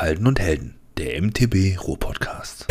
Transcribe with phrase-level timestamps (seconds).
[0.00, 2.66] Halden und Helden, der MTB Ruhr-Podcast.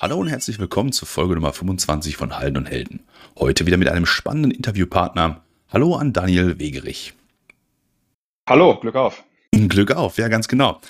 [0.00, 3.04] Hallo und herzlich willkommen zur Folge Nummer 25 von Halden und Helden.
[3.38, 5.44] Heute wieder mit einem spannenden Interviewpartner.
[5.72, 7.14] Hallo an Daniel Wegerich.
[8.48, 9.22] Hallo, Glück auf.
[9.52, 10.80] Glück auf, ja, ganz genau.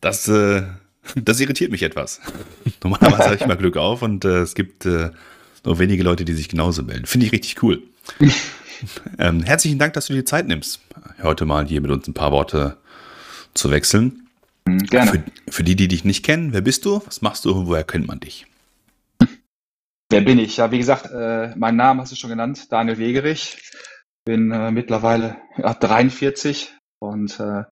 [0.00, 0.62] Das, äh,
[1.16, 2.20] das irritiert mich etwas.
[2.84, 5.10] Normalerweise habe ich immer Glück auf und äh, es gibt äh,
[5.64, 7.06] nur wenige Leute, die sich genauso melden.
[7.06, 7.82] Finde ich richtig cool.
[9.18, 10.80] ähm, herzlichen Dank, dass du dir die Zeit nimmst,
[11.22, 12.76] heute mal hier mit uns ein paar Worte
[13.54, 14.28] zu wechseln.
[14.66, 15.10] Mhm, gerne.
[15.10, 17.02] Für, für die, die dich nicht kennen, wer bist du?
[17.06, 18.46] Was machst du und woher kennt man dich?
[20.10, 20.56] Wer bin ich?
[20.58, 23.72] Ja, wie gesagt, äh, mein Name hast du schon genannt, Daniel Wegerich.
[24.24, 27.64] Bin äh, mittlerweile ja, 43 und äh,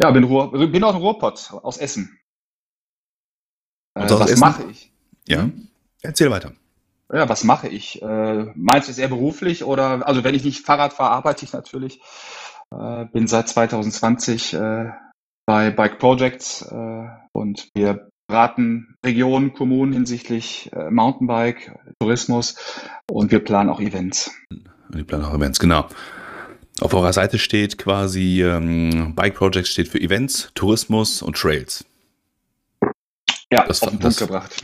[0.00, 2.18] ja, bin, Ruhr, bin aus dem Ruhrpott, aus Essen.
[3.94, 4.40] Äh, Und aus was Essen?
[4.40, 4.90] mache ich?
[5.26, 5.50] Ja,
[6.02, 6.52] erzähl weiter.
[7.12, 8.02] Ja, was mache ich?
[8.02, 11.52] Äh, meinst du es eher beruflich oder, also wenn ich nicht Fahrrad fahre, arbeite ich
[11.52, 12.00] natürlich.
[12.72, 14.90] Äh, bin seit 2020 äh,
[15.46, 22.56] bei Bike Projects äh, und wir beraten Regionen, Kommunen hinsichtlich äh, Mountainbike, Tourismus
[23.08, 24.32] und wir planen auch Events.
[24.88, 25.86] Die Planung Events, genau.
[26.80, 31.84] Auf eurer Seite steht quasi ähm, Bike Projects steht für Events, Tourismus und Trails.
[33.52, 34.62] Ja, Das- auf den das- Punkt gebracht.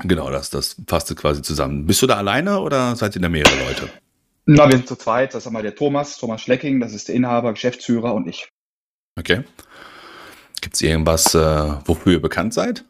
[0.00, 1.86] Genau, das, das fasst quasi zusammen.
[1.86, 3.90] Bist du da alleine oder seid ihr da mehrere Leute?
[4.44, 5.34] Na, wir sind zu zweit.
[5.34, 8.48] Das ist einmal der Thomas, Thomas Schlecking, das ist der Inhaber, Geschäftsführer und ich.
[9.18, 9.42] Okay.
[10.60, 11.38] Gibt es irgendwas, äh,
[11.84, 12.84] wofür ihr bekannt seid?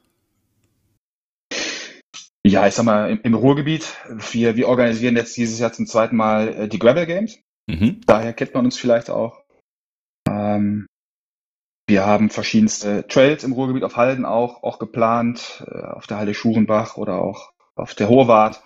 [2.45, 3.97] Ja, ich sag mal, im, im Ruhrgebiet.
[4.33, 7.39] Wir, wir organisieren jetzt dieses Jahr zum zweiten Mal äh, die Gravel Games.
[7.67, 8.01] Mhm.
[8.07, 9.43] Daher kennt man uns vielleicht auch.
[10.29, 10.87] Ähm,
[11.87, 16.35] wir haben verschiedenste Trails im Ruhrgebiet auf Halden auch, auch geplant, äh, auf der Halde
[16.35, 18.61] Schurenbach oder auch auf der Hohewart.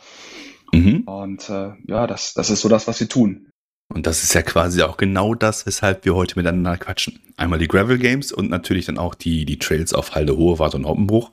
[0.72, 1.00] Mhm.
[1.00, 3.46] Und äh, ja, das, das ist so das, was wir tun.
[3.92, 7.18] Und das ist ja quasi auch genau das, weshalb wir heute miteinander quatschen.
[7.36, 10.86] Einmal die Gravel Games und natürlich dann auch die, die Trails auf Halde Hohewart und
[10.86, 11.32] Hoppenbruch.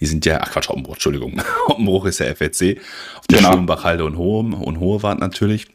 [0.00, 1.40] Die sind ja, ach Quatsch, Hoppenbruch, Entschuldigung.
[1.68, 2.78] Hoppenbruch ist ja FLC.
[3.18, 3.52] Auf der Genau.
[3.52, 5.68] Schulenbach Halde und, Hohe, und Hohewart natürlich.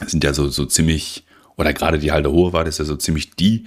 [0.00, 1.24] Das sind ja so, so ziemlich,
[1.56, 3.66] oder gerade die Halde Hohewart ist ja so ziemlich die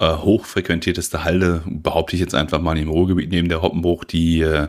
[0.00, 4.68] äh, hochfrequentierteste Halde, behaupte ich jetzt einfach mal im Ruhrgebiet neben der Hoppenbruch, die, äh,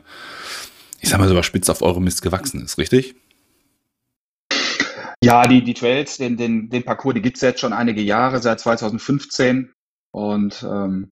[1.02, 3.16] ich sag mal so, spitz auf eurem Mist gewachsen ist, richtig?
[5.24, 8.60] Ja, die, die Trails, den, den, den Parcours, die gibt's jetzt schon einige Jahre, seit
[8.60, 9.74] 2015.
[10.12, 11.10] Und ähm,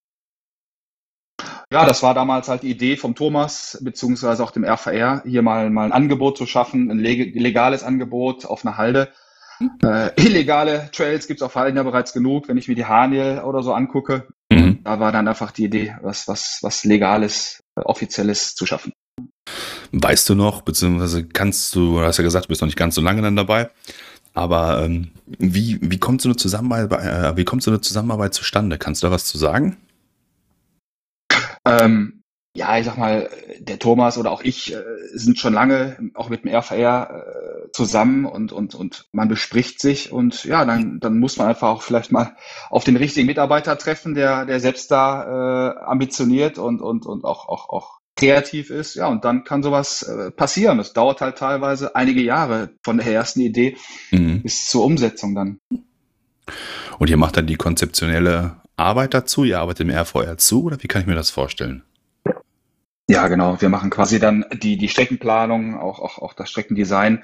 [1.72, 5.70] ja, das war damals halt die Idee vom Thomas, beziehungsweise auch dem RVR, hier mal,
[5.72, 9.12] mal ein Angebot zu schaffen, ein leg legales Angebot auf einer Halde.
[9.84, 13.64] Äh, illegale Trails gibt's auf Halden ja bereits genug, wenn ich mir die Haniel oder
[13.64, 14.28] so angucke.
[14.52, 14.80] Mhm.
[14.84, 18.94] Da war dann einfach die Idee, was, was, was Legales, äh, Offizielles zu schaffen.
[19.92, 22.96] Weißt du noch, beziehungsweise kannst du, du hast ja gesagt, du bist noch nicht ganz
[22.96, 23.70] so lange dann dabei,
[24.34, 28.78] aber ähm, wie, wie, kommt so eine Zusammenarbeit, äh, wie kommt so eine Zusammenarbeit zustande?
[28.78, 29.78] Kannst du da was zu sagen?
[31.66, 32.23] Ähm,
[32.56, 34.84] ja, ich sag mal, der Thomas oder auch ich äh,
[35.14, 40.12] sind schon lange auch mit dem RVR äh, zusammen und, und, und man bespricht sich
[40.12, 42.36] und ja, dann, dann muss man einfach auch vielleicht mal
[42.70, 47.50] auf den richtigen Mitarbeiter treffen, der, der selbst da äh, ambitioniert und, und, und auch,
[47.50, 48.94] auch, auch kreativ ist.
[48.94, 50.80] Ja, und dann kann sowas äh, passieren.
[50.80, 53.78] Es dauert halt teilweise einige Jahre von der ersten Idee
[54.12, 54.44] Mhm.
[54.44, 55.60] bis zur Umsetzung dann.
[57.00, 60.88] Und ihr macht dann die konzeptionelle Arbeit dazu, ihr arbeitet im RVR zu, oder wie
[60.88, 61.84] kann ich mir das vorstellen?
[63.10, 63.60] Ja, genau.
[63.62, 67.24] Wir machen quasi dann die, die Streckenplanung, auch, auch, auch das Streckendesign.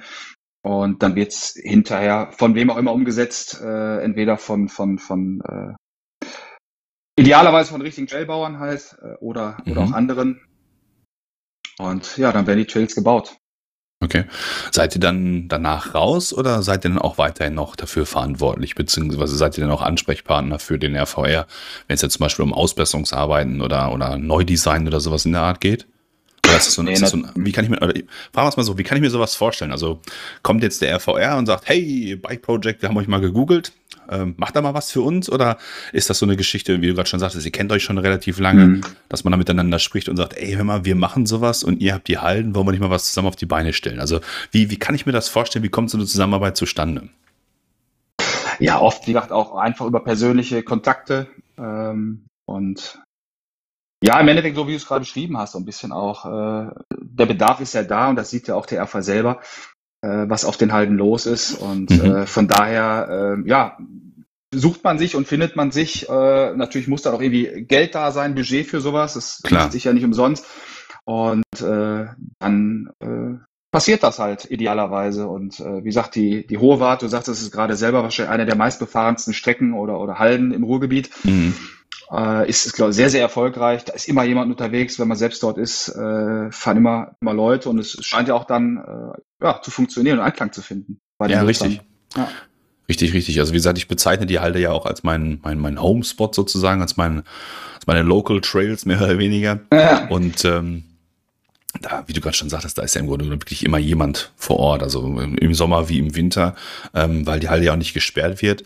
[0.62, 5.74] Und dann wird's hinterher von wem auch immer umgesetzt, äh, entweder von, von, von äh,
[7.22, 9.88] idealerweise von richtigen Trailbauern halt äh, oder, oder Mhm.
[9.88, 10.42] auch anderen.
[11.80, 13.38] Und ja, dann werden die Trails gebaut.
[14.02, 14.24] Okay.
[14.72, 19.36] Seid ihr dann danach raus oder seid ihr dann auch weiterhin noch dafür verantwortlich, beziehungsweise
[19.36, 21.48] seid ihr dann auch Ansprechpartner für den RVR,
[21.88, 25.60] wenn es jetzt zum Beispiel um Ausbesserungsarbeiten oder, oder Neudesign oder sowas in der Art
[25.60, 25.86] geht?
[26.46, 27.94] Oder ist das so, Nee, so ein, wie kann ich mir, oder,
[28.32, 29.74] fragen wir es mal so, wie kann ich mir sowas vorstellen?
[29.74, 30.00] Also
[30.44, 33.74] kommt jetzt der RVR und sagt, hey, Bike Project, wir haben euch mal gegoogelt,
[34.10, 35.30] ähm, macht da mal was für uns?
[35.30, 35.58] Oder
[35.94, 38.40] ist das so eine Geschichte, wie du gerade schon sagtest, ihr kennt euch schon relativ
[38.40, 38.82] lange, Mhm.
[39.08, 41.94] dass man da miteinander spricht und sagt, ey, hör mal, wir machen sowas und ihr
[41.94, 44.00] habt die Halden, wollen wir nicht mal was zusammen auf die Beine stellen?
[44.00, 44.20] Also
[44.52, 45.64] wie, wie kann ich mir das vorstellen?
[45.64, 47.10] Wie kommt so eine Zusammenarbeit zustande?
[48.60, 51.28] Ja, oft, wie gesagt, auch einfach über persönliche Kontakte.
[51.58, 53.00] Ähm, und
[54.04, 56.72] ja, im Endeffekt, so wie du es gerade beschrieben hast, so ein bisschen auch, äh,
[57.02, 59.40] der Bedarf ist ja da und das sieht ja auch der RV selber,
[60.08, 61.54] was auf den Halden los ist.
[61.56, 62.16] Und Mhm.
[62.16, 63.78] äh, von daher, äh, ja,
[64.54, 66.10] sucht man sich und findet man sich.
[66.10, 69.14] Äh, natürlich muss da auch irgendwie Geld da sein, Budget für sowas.
[69.14, 69.42] Das
[69.72, 70.46] sich ja nicht umsonst.
[71.06, 72.06] Und äh,
[72.40, 73.38] dann äh,
[73.72, 75.28] passiert das halt idealerweise.
[75.28, 78.34] Und äh, wie gesagt, die, die Hohe Wart, du sagst, das ist gerade selber wahrscheinlich
[78.34, 81.10] eine der meistbefahrensten Strecken oder, oder Hallen im Ruhrgebiet.
[81.24, 81.54] Mhm.
[82.12, 83.86] Äh, ist, ist glaube ich, sehr, sehr erfolgreich.
[83.86, 87.70] Da ist immer jemand unterwegs, wenn man selbst dort ist, äh, fahren immer, immer Leute
[87.70, 91.00] und es scheint ja auch dann äh, ja, zu funktionieren und Einklang zu finden.
[91.28, 91.82] ja, richtig.
[92.16, 92.28] Ja.
[92.90, 93.40] Richtig, richtig.
[93.40, 96.82] Also wie gesagt, ich bezeichne die Halde ja auch als mein, mein, mein Homespot sozusagen,
[96.82, 97.22] als, mein,
[97.76, 99.60] als meine Local Trails mehr oder weniger.
[99.72, 100.08] Ja.
[100.08, 100.86] Und ähm,
[101.82, 104.58] da, wie du gerade schon sagtest, da ist ja im Grunde wirklich immer jemand vor
[104.58, 106.56] Ort, also im Sommer wie im Winter,
[106.96, 108.64] ähm, weil die Halle ja auch nicht gesperrt wird.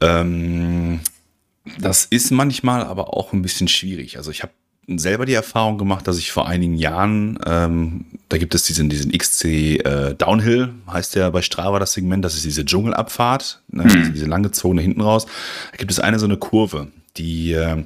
[0.00, 1.00] Ähm,
[1.78, 4.16] das ist manchmal aber auch ein bisschen schwierig.
[4.16, 4.52] Also ich habe
[4.88, 9.12] selber die Erfahrung gemacht, dass ich vor einigen Jahren, ähm, da gibt es diesen, diesen
[9.12, 14.12] XC äh, Downhill, heißt ja bei Strava das Segment, das ist diese Dschungelabfahrt, ne, mhm.
[14.12, 15.26] diese langgezogene hinten raus.
[15.70, 17.84] Da gibt es eine so eine Kurve, die, äh,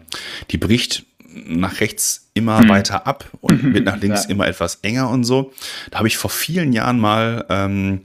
[0.51, 1.05] die bricht
[1.47, 2.69] nach rechts immer mhm.
[2.71, 4.31] weiter ab und wird nach links ja.
[4.31, 5.53] immer etwas enger und so.
[5.91, 8.01] Da habe ich vor vielen Jahren mal ähm,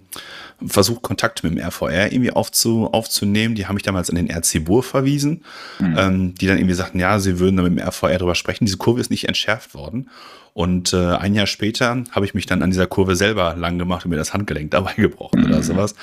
[0.65, 3.55] versucht, Kontakt mit dem RVR irgendwie aufzu, aufzunehmen.
[3.55, 5.43] Die haben mich damals an den RC Bur verwiesen,
[5.79, 5.95] mhm.
[5.97, 8.65] ähm, die dann irgendwie sagten, ja, sie würden da mit dem RVR drüber sprechen.
[8.65, 10.09] Diese Kurve ist nicht entschärft worden.
[10.53, 14.05] Und äh, ein Jahr später habe ich mich dann an dieser Kurve selber lang gemacht
[14.05, 15.47] und mir das Handgelenk dabei gebrochen mhm.
[15.47, 15.95] oder sowas.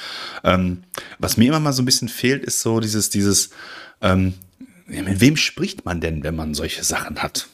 [0.44, 0.82] Ähm,
[1.19, 3.50] was mir immer mal so ein bisschen fehlt, ist so dieses, dieses,
[4.00, 4.34] ähm,
[4.87, 7.49] mit wem spricht man denn, wenn man solche Sachen hat?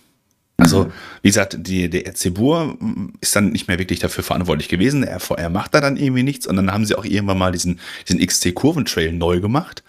[0.56, 0.92] Also,
[1.22, 2.78] wie gesagt, die, der RC Bur
[3.20, 5.02] ist dann nicht mehr wirklich dafür verantwortlich gewesen.
[5.02, 6.46] Der RVR macht da dann irgendwie nichts.
[6.46, 9.82] Und dann haben sie auch irgendwann mal diesen, diesen XT-Kurventrail neu gemacht.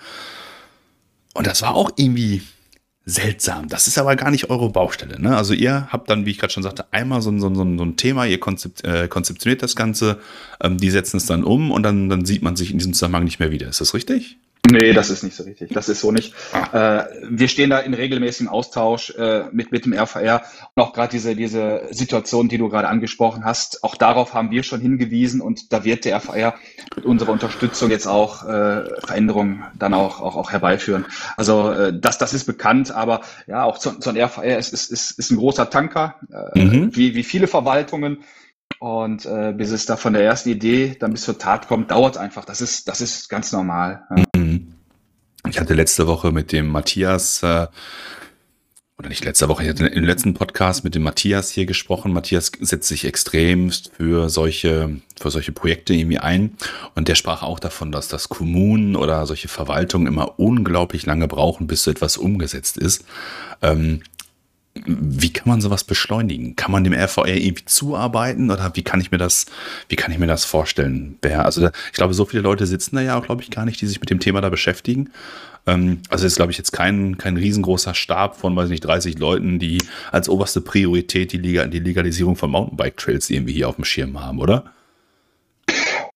[1.36, 2.42] Und das war auch irgendwie
[3.06, 3.70] seltsam.
[3.70, 5.22] Das ist aber gar nicht eure Baustelle.
[5.22, 5.38] Ne?
[5.38, 7.86] Also ihr habt dann, wie ich gerade schon sagte, einmal so ein, so ein, so
[7.86, 10.20] ein Thema, ihr konzept, äh, konzeptioniert das Ganze,
[10.62, 13.26] ähm, die setzen es dann um und dann, dann sieht man sich in diesem Zusammenhang
[13.26, 13.68] nicht mehr wieder.
[13.68, 14.38] Ist das richtig?
[14.72, 15.72] Nee, das ist nicht so richtig.
[15.72, 16.34] Das ist so nicht.
[16.54, 17.00] Ah.
[17.00, 21.12] Äh, wir stehen da in regelmäßigem Austausch äh, mit, mit dem RVR und auch gerade
[21.12, 25.72] diese, diese Situation, die du gerade angesprochen hast, auch darauf haben wir schon hingewiesen und
[25.72, 26.56] da wird der RVR
[26.96, 31.06] mit unserer Unterstützung jetzt auch äh, Veränderungen dann auch, auch, auch herbeiführen.
[31.38, 34.92] Also äh, das, das ist bekannt, aber ja, auch so, so ein RVR ist, ist,
[34.92, 36.16] ist, ist ein großer Tanker,
[36.54, 36.96] äh, mhm.
[36.96, 38.24] wie, wie viele Verwaltungen.
[38.80, 42.18] Und äh, bis es da von der ersten Idee dann bis zur Tat kommt, dauert
[42.18, 42.46] einfach.
[42.46, 44.04] Das ist, das ist ganz normal.
[44.16, 44.24] Ja.
[44.36, 44.45] Mhm.
[45.48, 47.68] Ich hatte letzte Woche mit dem Matthias, äh,
[48.98, 52.14] oder nicht letzte Woche, ich hatte im letzten Podcast mit dem Matthias hier gesprochen.
[52.14, 56.56] Matthias setzt sich extrem für solche, für solche Projekte irgendwie ein.
[56.96, 61.68] Und der sprach auch davon, dass das Kommunen oder solche Verwaltungen immer unglaublich lange brauchen,
[61.68, 63.04] bis so etwas umgesetzt ist.
[63.62, 64.02] Ähm,
[64.84, 66.56] wie kann man sowas beschleunigen?
[66.58, 69.46] Kann man dem RVR irgendwie zuarbeiten oder wie kann ich mir das,
[69.88, 71.18] wie kann ich mir das vorstellen?
[71.24, 73.88] Also ich glaube, so viele Leute sitzen da ja auch, glaube ich, gar nicht, die
[73.88, 75.12] sich mit dem Thema da beschäftigen.
[75.66, 79.60] Ähm, also ist, glaube ich, jetzt kein, kein riesengroßer Stab von, weiß nicht, 30 Leuten,
[79.60, 79.82] die
[80.12, 84.40] als oberste Priorität die, Liga, die Legalisierung von Mountainbike-Trails irgendwie hier auf dem Schirm haben,
[84.40, 84.75] oder?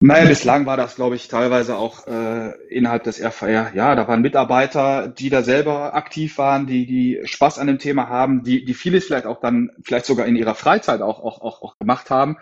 [0.01, 3.73] Naja, bislang war das, glaube ich, teilweise auch äh, innerhalb des RVR.
[3.73, 8.07] Ja, da waren Mitarbeiter, die da selber aktiv waren, die, die Spaß an dem Thema
[8.07, 11.61] haben, die, die vieles vielleicht auch dann, vielleicht sogar in ihrer Freizeit auch, auch, auch,
[11.61, 12.37] auch gemacht haben.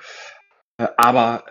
[0.77, 1.45] Äh, aber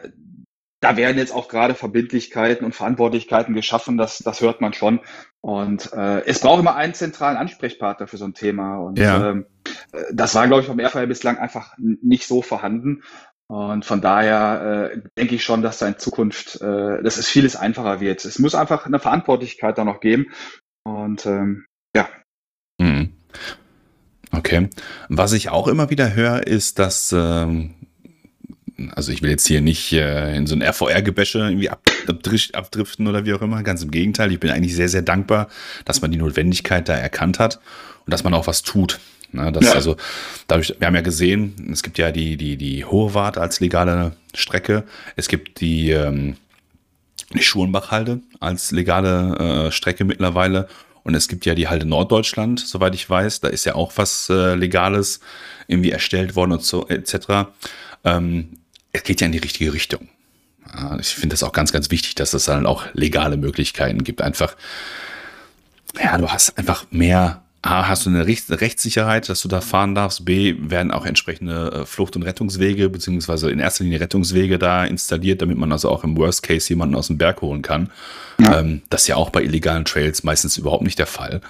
[0.80, 5.00] da werden jetzt auch gerade Verbindlichkeiten und Verantwortlichkeiten geschaffen, das, das hört man schon.
[5.40, 8.78] Und äh, es braucht immer einen zentralen Ansprechpartner für so ein Thema.
[8.78, 9.30] Und ja.
[9.30, 9.46] ähm,
[9.92, 13.02] äh, das war, glaube ich, vom RVR bislang einfach nicht so vorhanden.
[13.48, 17.54] Und von daher äh, denke ich schon, dass da in Zukunft, äh, dass es vieles
[17.54, 18.25] einfacher wird.
[18.25, 20.32] Es muss einfach eine Verantwortlichkeit da noch geben.
[20.84, 22.09] Und ähm, ja.
[22.78, 23.12] Mhm.
[24.32, 24.68] Okay.
[25.09, 27.75] Was ich auch immer wieder höre, ist, dass, ähm,
[28.94, 31.82] also ich will jetzt hier nicht äh, in so ein RVR-Gebäsche irgendwie ab,
[32.52, 33.62] abdriften oder wie auch immer.
[33.62, 35.49] Ganz im Gegenteil, ich bin eigentlich sehr, sehr dankbar,
[35.85, 37.61] dass man die Notwendigkeit da erkannt hat
[38.04, 38.99] und dass man auch was tut.
[39.33, 39.73] Ne, das ja.
[39.73, 39.97] also
[40.47, 44.85] dadurch, wir haben ja gesehen, es gibt ja die, die, die Hohewart als legale Strecke.
[45.16, 46.37] Es gibt die, ähm,
[47.35, 50.68] die Schulenbachhalde als legale äh, Strecke mittlerweile.
[51.02, 53.40] Und es gibt ja die Halde Norddeutschland, soweit ich weiß.
[53.40, 55.21] Da ist ja auch was äh, Legales
[55.68, 57.49] irgendwie erstellt worden und so, etc.
[58.04, 58.59] Ähm,
[58.92, 60.09] es geht ja in die richtige Richtung.
[60.75, 64.21] Ja, ich finde das auch ganz, ganz wichtig, dass es dann auch legale Möglichkeiten gibt.
[64.21, 64.56] Einfach,
[66.02, 70.25] ja, du hast einfach mehr A, hast du eine Rechtssicherheit, dass du da fahren darfst.
[70.25, 75.42] B, werden auch entsprechende äh, Flucht- und Rettungswege, beziehungsweise in erster Linie Rettungswege da installiert,
[75.42, 77.90] damit man also auch im Worst Case jemanden aus dem Berg holen kann.
[78.38, 78.61] Ja.
[78.61, 81.40] Ähm, das ist ja auch bei illegalen Trails meistens überhaupt nicht der Fall.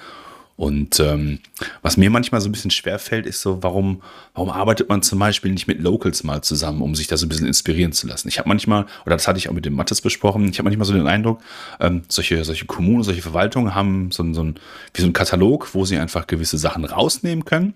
[0.57, 1.41] Und ähm,
[1.83, 5.19] was mir manchmal so ein bisschen schwer fällt, ist so, warum, warum arbeitet man zum
[5.19, 8.29] Beispiel nicht mit Locals mal zusammen, um sich da so ein bisschen inspirieren zu lassen?
[8.29, 10.87] Ich habe manchmal, oder das hatte ich auch mit dem Mattes besprochen, ich habe manchmal
[10.87, 11.43] so den Eindruck,
[11.79, 14.55] ähm, solche, solche Kommunen, solche Verwaltungen haben so, so ein,
[14.95, 17.75] wie so ein Katalog, wo sie einfach gewisse Sachen rausnehmen können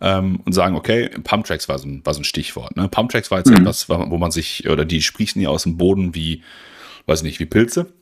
[0.00, 2.76] ähm, und sagen, okay, Pumptracks war so ein, war so ein Stichwort.
[2.76, 2.88] Ne?
[2.88, 3.58] Pumptracks war jetzt mhm.
[3.58, 6.42] etwas, wo man sich, oder die sprießen ja aus dem Boden wie,
[7.04, 7.92] weiß nicht, wie Pilze.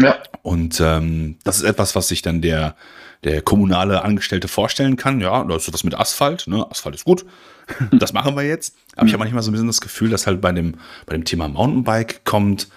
[0.00, 0.18] Ja.
[0.42, 2.76] Und ähm, das ist etwas, was sich dann der,
[3.24, 5.20] der kommunale Angestellte vorstellen kann.
[5.20, 6.46] Ja, das ist was mit Asphalt.
[6.46, 6.66] Ne?
[6.70, 7.24] Asphalt ist gut.
[7.92, 8.76] das machen wir jetzt.
[8.96, 10.76] Aber ich habe manchmal so ein bisschen das Gefühl, dass halt bei dem,
[11.06, 12.68] bei dem Thema Mountainbike kommt,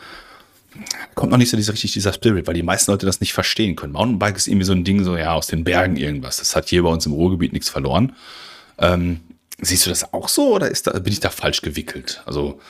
[1.16, 3.76] kommt noch nicht so dieser, richtig dieser Spirit, weil die meisten Leute das nicht verstehen
[3.76, 3.94] können.
[3.94, 6.38] Mountainbike ist irgendwie so ein Ding, so ja, aus den Bergen irgendwas.
[6.38, 8.14] Das hat hier bei uns im Ruhrgebiet nichts verloren.
[8.78, 9.20] Ähm,
[9.60, 12.24] siehst du das auch so oder ist da, bin ich da falsch gewickelt?
[12.26, 12.62] Also,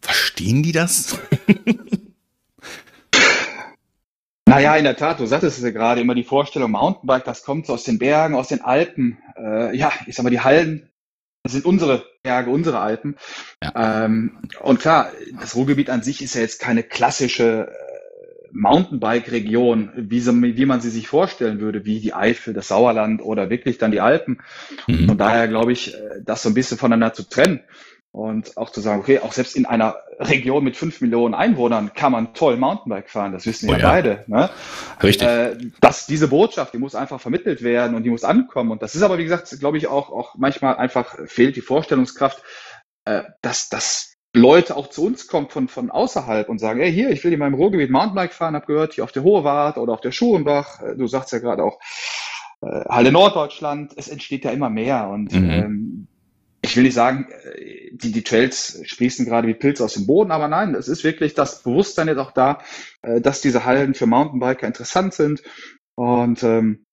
[0.00, 1.18] verstehen die das?
[4.46, 7.66] Naja, in der Tat, du sagtest es ja gerade, immer die Vorstellung, Mountainbike, das kommt
[7.66, 9.18] so aus den Bergen, aus den Alpen.
[9.36, 10.90] Äh, ja, ich sag mal, die Hallen
[11.44, 13.16] das sind unsere Berge, unsere Alpen.
[13.62, 14.06] Ja.
[14.06, 20.20] Ähm, und klar, das Ruhrgebiet an sich ist ja jetzt keine klassische äh, Mountainbike-Region, wie,
[20.20, 23.90] so, wie man sie sich vorstellen würde, wie die Eifel, das Sauerland oder wirklich dann
[23.90, 24.40] die Alpen.
[24.86, 25.06] Mhm.
[25.06, 27.60] Von daher glaube ich, äh, das so ein bisschen voneinander zu trennen.
[28.10, 32.12] Und auch zu sagen, okay, auch selbst in einer Region mit fünf Millionen Einwohnern kann
[32.12, 33.32] man toll Mountainbike fahren.
[33.32, 34.24] Das wissen oh, ja, beide.
[34.26, 34.50] Ne?
[35.02, 35.26] Richtig.
[35.26, 38.70] Äh, dass diese Botschaft, die muss einfach vermittelt werden und die muss ankommen.
[38.70, 42.42] Und das ist aber, wie gesagt, glaube ich, auch, auch manchmal einfach fehlt die Vorstellungskraft,
[43.04, 47.10] äh, dass, dass Leute auch zu uns kommen von, von außerhalb und sagen, ey, hier,
[47.10, 49.92] ich will in meinem Ruhrgebiet Mountainbike fahren, hab gehört, hier auf der Hohe Wart oder
[49.92, 50.82] auf der Schurenbach.
[50.82, 51.78] Äh, du sagst ja gerade auch,
[52.62, 55.08] äh, Halle Norddeutschland, es entsteht ja immer mehr.
[55.08, 55.50] Und mhm.
[55.50, 56.08] ähm,
[56.64, 60.30] ich will nicht sagen, äh, die, die Trails sprießen gerade wie Pilze aus dem Boden,
[60.30, 62.60] aber nein, es ist wirklich das Bewusstsein jetzt auch da,
[63.02, 65.42] äh, dass diese Hallen für Mountainbiker interessant sind.
[65.94, 66.86] Und ähm,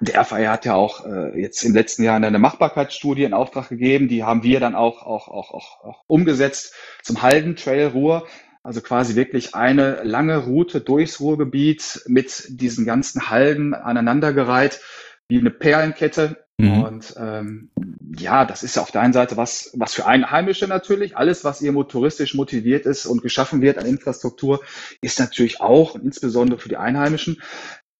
[0.00, 4.08] der RVR hat ja auch äh, jetzt im letzten Jahr eine Machbarkeitsstudie in Auftrag gegeben.
[4.08, 8.26] Die haben wir dann auch, auch, auch, auch, auch umgesetzt zum Halden Trail Ruhr.
[8.62, 14.80] Also quasi wirklich eine lange Route durchs Ruhrgebiet mit diesen ganzen Halden aneinandergereiht,
[15.28, 16.82] wie eine Perlenkette Mhm.
[16.82, 17.70] Und ähm,
[18.16, 21.16] ja, das ist ja auf der einen Seite was, was für Einheimische natürlich.
[21.16, 24.60] Alles, was irgendwo touristisch motiviert ist und geschaffen wird an Infrastruktur,
[25.00, 27.40] ist natürlich auch und insbesondere für die Einheimischen.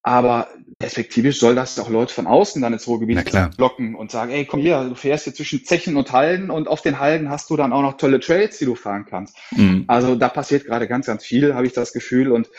[0.06, 4.44] Aber perspektivisch soll das auch Leute von außen dann ins Ruhrgebiet blocken und sagen, ey,
[4.44, 7.56] komm hier, du fährst hier zwischen Zechen und Halden und auf den Halden hast du
[7.56, 9.34] dann auch noch tolle Trails, die du fahren kannst.
[9.52, 9.84] Mhm.
[9.87, 12.32] Also da passiert gerade ganz, ganz viel, habe ich das Gefühl.
[12.32, 12.50] Und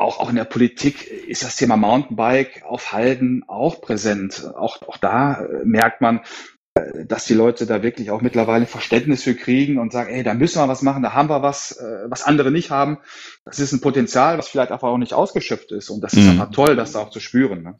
[0.00, 4.50] auch, auch in der Politik ist das Thema Mountainbike auf Halden auch präsent.
[4.56, 6.20] Auch, auch da äh, merkt man,
[6.74, 10.34] äh, dass die Leute da wirklich auch mittlerweile Verständnis für kriegen und sagen, ey, da
[10.34, 12.98] müssen wir was machen, da haben wir was, äh, was andere nicht haben.
[13.44, 15.90] Das ist ein Potenzial, was vielleicht einfach auch nicht ausgeschöpft ist.
[15.90, 16.30] Und das ist mhm.
[16.30, 17.62] einfach toll, das da auch zu spüren.
[17.62, 17.78] Ne?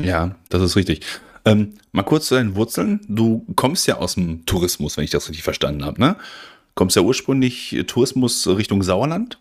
[0.00, 1.06] Ja, das ist richtig.
[1.46, 3.00] Ähm, mal kurz zu deinen Wurzeln.
[3.08, 6.16] Du kommst ja aus dem Tourismus, wenn ich das richtig verstanden habe, ne?
[6.74, 9.38] Kommst ja ursprünglich Tourismus Richtung Sauerland?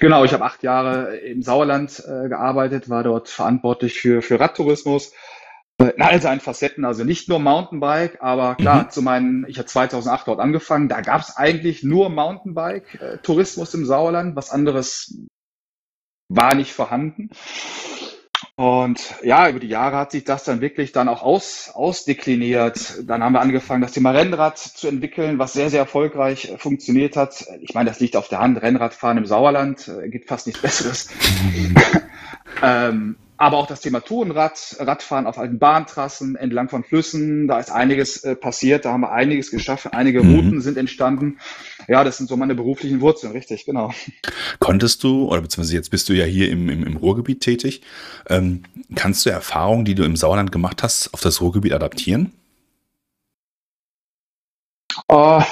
[0.00, 5.12] Genau, ich habe acht Jahre im Sauerland äh, gearbeitet, war dort verantwortlich für, für Radtourismus.
[5.78, 8.90] Äh, in all seinen Facetten, also nicht nur Mountainbike, aber klar, mhm.
[8.90, 14.36] zu meinen, ich habe 2008 dort angefangen, da gab es eigentlich nur Mountainbike-Tourismus im Sauerland,
[14.36, 15.18] was anderes
[16.28, 17.30] war nicht vorhanden.
[18.60, 23.08] Und ja, über die Jahre hat sich das dann wirklich dann auch aus, ausdekliniert.
[23.08, 27.46] Dann haben wir angefangen, das Thema Rennrad zu entwickeln, was sehr, sehr erfolgreich funktioniert hat.
[27.62, 28.60] Ich meine, das liegt auf der Hand.
[28.60, 31.08] Rennradfahren im Sauerland äh, gibt fast nichts Besseres.
[32.62, 37.70] ähm, aber auch das Thema Tourenrad, Radfahren auf alten Bahntrassen, entlang von Flüssen, da ist
[37.70, 40.34] einiges äh, passiert, da haben wir einiges geschaffen, einige mhm.
[40.34, 41.38] Routen sind entstanden.
[41.88, 43.94] Ja, das sind so meine beruflichen Wurzeln, richtig, genau.
[44.58, 47.80] Konntest du, oder beziehungsweise jetzt bist du ja hier im, im, im Ruhrgebiet tätig,
[48.28, 52.34] ähm, kannst du Erfahrungen, die du im Sauerland gemacht hast, auf das Ruhrgebiet adaptieren?
[55.08, 55.42] Oh,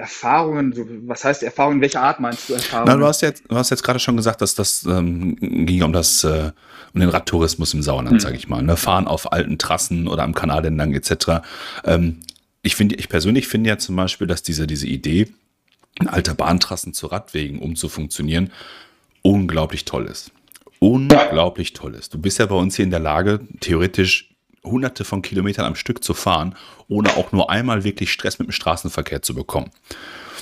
[0.00, 2.88] Erfahrungen, was heißt Erfahrungen, welche Art meinst du Erfahrungen?
[2.88, 5.92] Na, du hast jetzt, du hast jetzt gerade schon gesagt, dass das ähm, ging um
[5.92, 6.52] das, äh,
[6.94, 8.20] um den Radtourismus im Sauerland, hm.
[8.20, 8.62] sage ich mal.
[8.62, 8.76] Ne?
[8.76, 11.42] Fahren auf alten Trassen oder am Kanal entlang etc.
[11.84, 12.20] Ähm,
[12.62, 15.28] ich finde, ich persönlich finde ja zum Beispiel, dass diese, diese Idee,
[16.06, 18.50] alte Bahntrassen zu Radwegen umzufunktionieren,
[19.22, 20.32] unglaublich toll ist.
[20.78, 22.14] Unglaublich toll ist.
[22.14, 24.29] Du bist ja bei uns hier in der Lage, theoretisch
[24.64, 26.54] hunderte von Kilometern am Stück zu fahren,
[26.88, 29.70] ohne auch nur einmal wirklich Stress mit dem Straßenverkehr zu bekommen.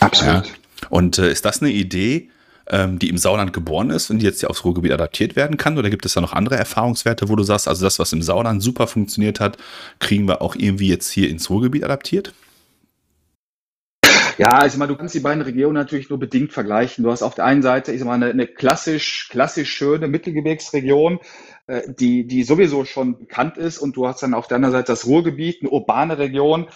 [0.01, 0.47] Absolut.
[0.47, 0.53] Ja.
[0.91, 2.31] Und äh, ist das eine Idee,
[2.71, 5.79] ähm, die im Sauerland geboren ist und die jetzt hier aufs Ruhrgebiet adaptiert werden kann?
[5.79, 8.63] Oder gibt es da noch andere Erfahrungswerte, wo du sagst, also das, was im Sauerland
[8.63, 9.57] super funktioniert hat,
[9.99, 12.33] kriegen wir auch irgendwie jetzt hier ins Ruhrgebiet adaptiert?
[14.39, 17.03] Ja, ich sag mal, du kannst die beiden Regionen natürlich nur bedingt vergleichen.
[17.03, 21.19] Du hast auf der einen Seite, ich sag mal, eine, eine klassisch, klassisch schöne Mittelgebirgsregion,
[21.99, 25.07] die, die sowieso schon bekannt ist und du hast dann auf der anderen Seite das
[25.07, 26.69] Ruhrgebiet, eine urbane Region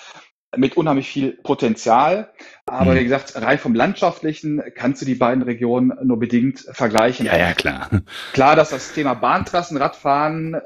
[0.56, 2.32] mit unheimlich viel Potenzial.
[2.66, 2.98] Aber mhm.
[2.98, 7.26] wie gesagt, rein vom Landschaftlichen kannst du die beiden Regionen nur bedingt vergleichen.
[7.26, 7.88] Ja, ja, klar.
[8.32, 10.60] Klar, dass das Thema Bahntrassen, Radfahren, äh,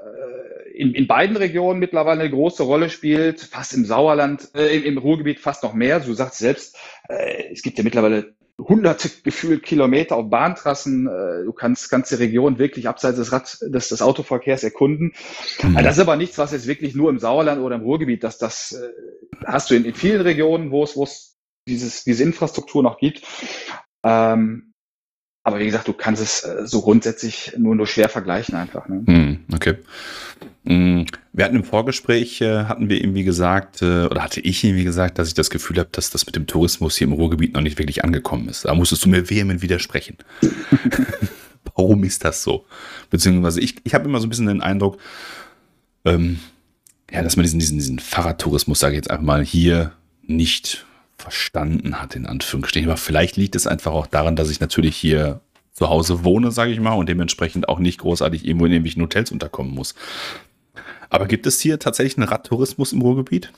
[0.74, 5.40] in, in beiden Regionen mittlerweile eine große Rolle spielt, fast im Sauerland, äh, im Ruhrgebiet
[5.40, 6.00] fast noch mehr.
[6.00, 6.76] Du sagst selbst,
[7.08, 11.06] äh, es gibt ja mittlerweile hunderte gefühlt Kilometer auf Bahntrassen.
[11.06, 15.12] Äh, du kannst ganze Regionen wirklich abseits des, Rad, des, des Autoverkehrs erkunden.
[15.62, 15.74] Mhm.
[15.74, 18.72] Das ist aber nichts, was jetzt wirklich nur im Sauerland oder im Ruhrgebiet, dass das
[18.72, 18.88] äh,
[19.44, 21.36] hast du in, in vielen Regionen, wo es, wo es
[21.68, 23.22] dieses, diese Infrastruktur noch gibt.
[24.04, 24.72] Ähm,
[25.46, 28.88] aber wie gesagt, du kannst es äh, so grundsätzlich nur nur schwer vergleichen einfach.
[28.88, 29.04] Ne?
[29.06, 29.76] Hm, okay.
[30.66, 34.82] Hm, wir hatten im Vorgespräch, äh, hatten wir irgendwie gesagt, äh, oder hatte ich irgendwie
[34.82, 37.60] gesagt, dass ich das Gefühl habe, dass das mit dem Tourismus hier im Ruhrgebiet noch
[37.60, 38.64] nicht wirklich angekommen ist.
[38.64, 40.16] Da musstest du mir vehement widersprechen.
[41.76, 42.66] Warum ist das so?
[43.10, 44.98] Beziehungsweise ich, ich habe immer so ein bisschen den Eindruck,
[46.04, 46.40] ähm,
[47.08, 50.84] ja, dass man diesen, diesen, diesen Fahrradtourismus, sage ich jetzt einfach mal, hier nicht
[51.26, 52.88] verstanden hat, in Anführungsstrichen.
[52.88, 55.40] Aber vielleicht liegt es einfach auch daran, dass ich natürlich hier
[55.72, 59.32] zu Hause wohne, sage ich mal, und dementsprechend auch nicht großartig irgendwo in irgendwelchen Hotels
[59.32, 59.96] unterkommen muss.
[61.10, 63.52] Aber gibt es hier tatsächlich einen Radtourismus im Ruhrgebiet?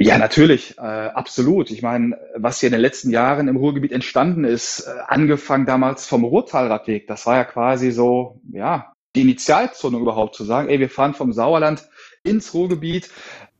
[0.00, 1.72] Ja, natürlich, äh, absolut.
[1.72, 6.06] Ich meine, was hier in den letzten Jahren im Ruhrgebiet entstanden ist, äh, angefangen damals
[6.06, 10.88] vom Ruhrtalradweg, das war ja quasi so, ja, die Initialzone überhaupt zu sagen, ey, wir
[10.88, 11.88] fahren vom Sauerland
[12.22, 13.10] ins Ruhrgebiet,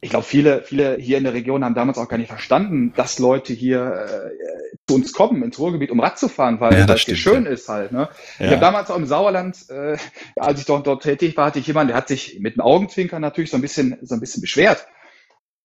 [0.00, 3.19] ich glaube, viele, viele hier in der Region haben damals auch gar nicht verstanden, dass
[3.19, 7.00] Leute hier äh, zu uns kommen ins Ruhrgebiet, um Rad zu fahren, weil ja, das
[7.00, 7.50] hier schön ja.
[7.50, 7.90] ist halt.
[7.90, 8.09] Ne?
[8.38, 8.47] Ja.
[8.47, 9.97] Ich habe damals auch im Sauerland, äh,
[10.37, 13.21] als ich dort, dort tätig war, hatte ich jemanden, der hat sich mit einem Augenzwinkern
[13.21, 14.87] natürlich so ein bisschen, so ein bisschen beschwert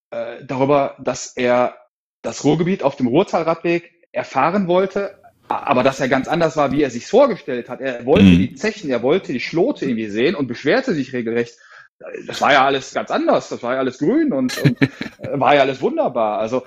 [0.10, 1.76] äh, darüber, dass er
[2.24, 6.90] das Ruhrgebiet auf dem Ruhrtalradweg erfahren wollte, aber dass er ganz anders war, wie er
[6.90, 7.82] sich vorgestellt hat.
[7.82, 8.38] Er wollte mhm.
[8.38, 11.58] die Zechen, er wollte die Schlote irgendwie sehen und beschwerte sich regelrecht
[12.28, 15.56] das war ja alles ganz anders, das war ja alles grün und, und äh, war
[15.56, 16.40] ja alles wunderbar.
[16.40, 16.64] Also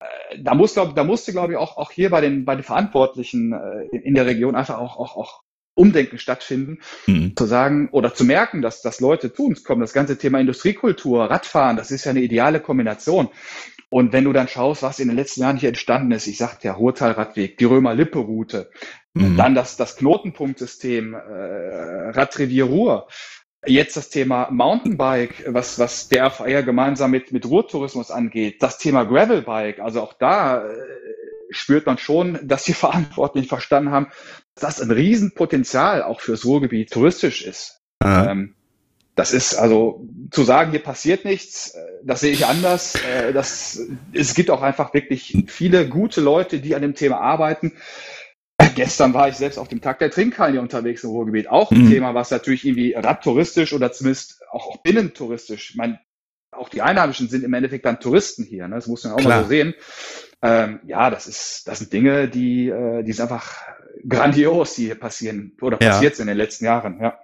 [0.00, 2.64] äh, da muss, glaub, da musste, glaube ich, auch, auch hier bei den, bei den
[2.64, 5.42] Verantwortlichen äh, in, in der Region einfach auch, auch, auch
[5.74, 7.34] Umdenken stattfinden, mhm.
[7.36, 9.80] zu sagen oder zu merken, dass, dass Leute zu uns kommen.
[9.80, 13.28] Das ganze Thema Industriekultur, Radfahren, das ist ja eine ideale Kombination.
[13.88, 16.68] Und wenn du dann schaust, was in den letzten Jahren hier entstanden ist, ich sagte
[16.68, 18.70] ja, Ruhrtalradweg, die Römer-Lippe-Route,
[19.14, 19.36] mhm.
[19.36, 23.08] dann das, das Knotenpunktsystem, äh, Radrevier Ruhr,
[23.66, 28.62] Jetzt das Thema Mountainbike, was, was der FAR gemeinsam mit, mit Ruhrtourismus angeht.
[28.62, 30.76] Das Thema Gravelbike, also auch da äh,
[31.50, 34.08] spürt man schon, dass die Verantwortlichen verstanden haben,
[34.54, 37.82] dass das ein Riesenpotenzial auch fürs Ruhrgebiet touristisch ist.
[38.02, 38.54] Ähm,
[39.14, 42.94] das ist also zu sagen, hier passiert nichts, äh, das sehe ich anders.
[42.94, 43.78] Äh, das,
[44.14, 47.72] es gibt auch einfach wirklich viele gute Leute, die an dem Thema arbeiten.
[48.80, 51.50] Gestern war ich selbst auf dem Tag der Trinkhallen hier unterwegs im Ruhrgebiet.
[51.50, 51.90] Auch ein mhm.
[51.90, 56.00] Thema, was natürlich irgendwie radtouristisch oder zumindest auch, auch binnentouristisch, ich meine,
[56.50, 58.76] auch die Einheimischen sind im Endeffekt dann Touristen hier, ne?
[58.76, 59.36] das muss man auch Klar.
[59.36, 59.74] mal so sehen.
[60.40, 63.54] Ähm, ja, das ist, das sind Dinge, die, äh, die sind einfach
[64.08, 66.16] grandios, die hier passieren oder passiert ja.
[66.16, 67.18] sind in den letzten Jahren, ja.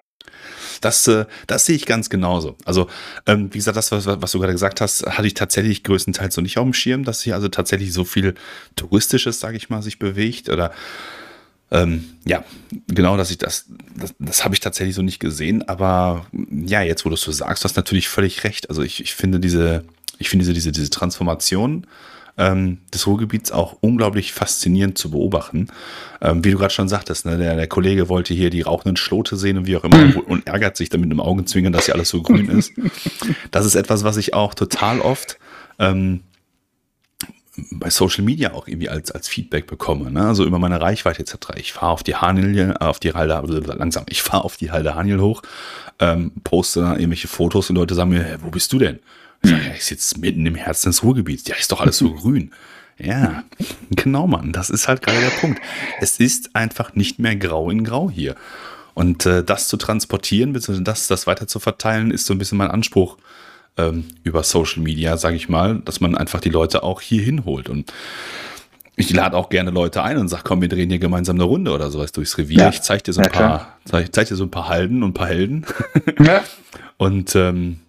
[0.83, 2.59] Das, äh, das sehe ich ganz genauso.
[2.67, 2.87] Also,
[3.27, 6.43] ähm, wie gesagt, das, was, was du gerade gesagt hast, hatte ich tatsächlich größtenteils so
[6.43, 8.35] nicht auf dem Schirm, dass hier also tatsächlich so viel
[8.75, 10.73] Touristisches, sage ich mal, sich bewegt oder
[11.71, 12.45] ähm, ja,
[12.87, 17.05] genau, dass ich das, das, das habe ich tatsächlich so nicht gesehen, aber ja, jetzt,
[17.05, 18.69] wo du es so sagst, hast natürlich völlig recht.
[18.71, 19.85] Also ich, ich finde diese,
[20.19, 21.87] ich finde diese, diese, diese Transformation
[22.39, 25.69] ähm, des Ruhrgebiets auch unglaublich faszinierend zu beobachten.
[26.21, 29.37] Ähm, wie du gerade schon sagtest, ne, der, der Kollege wollte hier die rauchenden Schlote
[29.37, 32.11] sehen und wie auch immer und ärgert sich dann mit einem Augenzwinkern, dass hier alles
[32.11, 32.73] so grün ist.
[33.51, 35.39] Das ist etwas, was ich auch total oft
[35.79, 36.21] ähm,
[37.71, 40.27] bei Social Media auch irgendwie als, als Feedback bekomme, ne?
[40.27, 41.37] also über meine Reichweite etc.
[41.57, 43.35] Ich fahre auf die Haniel, auf die Halde,
[43.79, 45.43] langsam, ich fahre auf die Halde Haniel hoch,
[45.99, 48.99] ähm, poste da irgendwelche Fotos und Leute sagen mir, hey, wo bist du denn?
[49.43, 51.47] Ich sage, ja, ich sitze mitten im Herzen des Ruhrgebiets.
[51.47, 52.51] Ja, ist doch alles so grün.
[52.99, 53.45] Ja,
[53.91, 54.53] genau, Mann.
[54.53, 55.61] Das ist halt gerade der Punkt.
[56.01, 58.35] Es ist einfach nicht mehr grau in grau hier.
[58.95, 62.57] Und äh, das zu transportieren, beziehungsweise das, das weiter zu verteilen, ist so ein bisschen
[62.57, 63.19] mein Anspruch
[63.77, 67.69] ähm, über Social Media, sage ich mal, dass man einfach die Leute auch hier hinholt.
[67.69, 67.93] Und
[68.97, 71.73] ich lade auch gerne Leute ein und sage, komm, wir drehen hier gemeinsam eine Runde
[71.73, 72.59] oder sowas durchs Revier.
[72.59, 72.69] Ja.
[72.71, 75.11] Ich zeige dir so ein ja, paar, zeig, zeig, dir so ein paar Halden und
[75.11, 75.67] ein paar Helden.
[76.19, 76.43] Ja.
[76.97, 77.81] und ähm,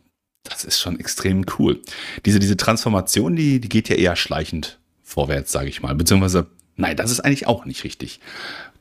[0.44, 1.82] das ist schon extrem cool.
[2.26, 5.96] Diese, diese Transformation, die, die geht ja eher schleichend vorwärts, sage ich mal.
[5.96, 8.20] Beziehungsweise, nein, das ist eigentlich auch nicht richtig.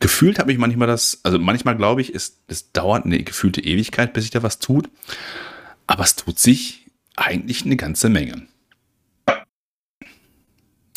[0.00, 4.12] Gefühlt habe ich manchmal das, also manchmal glaube ich, es, es dauert eine gefühlte Ewigkeit,
[4.12, 4.88] bis sich da was tut.
[5.86, 6.85] Aber es tut sich
[7.16, 8.46] eigentlich eine ganze Menge.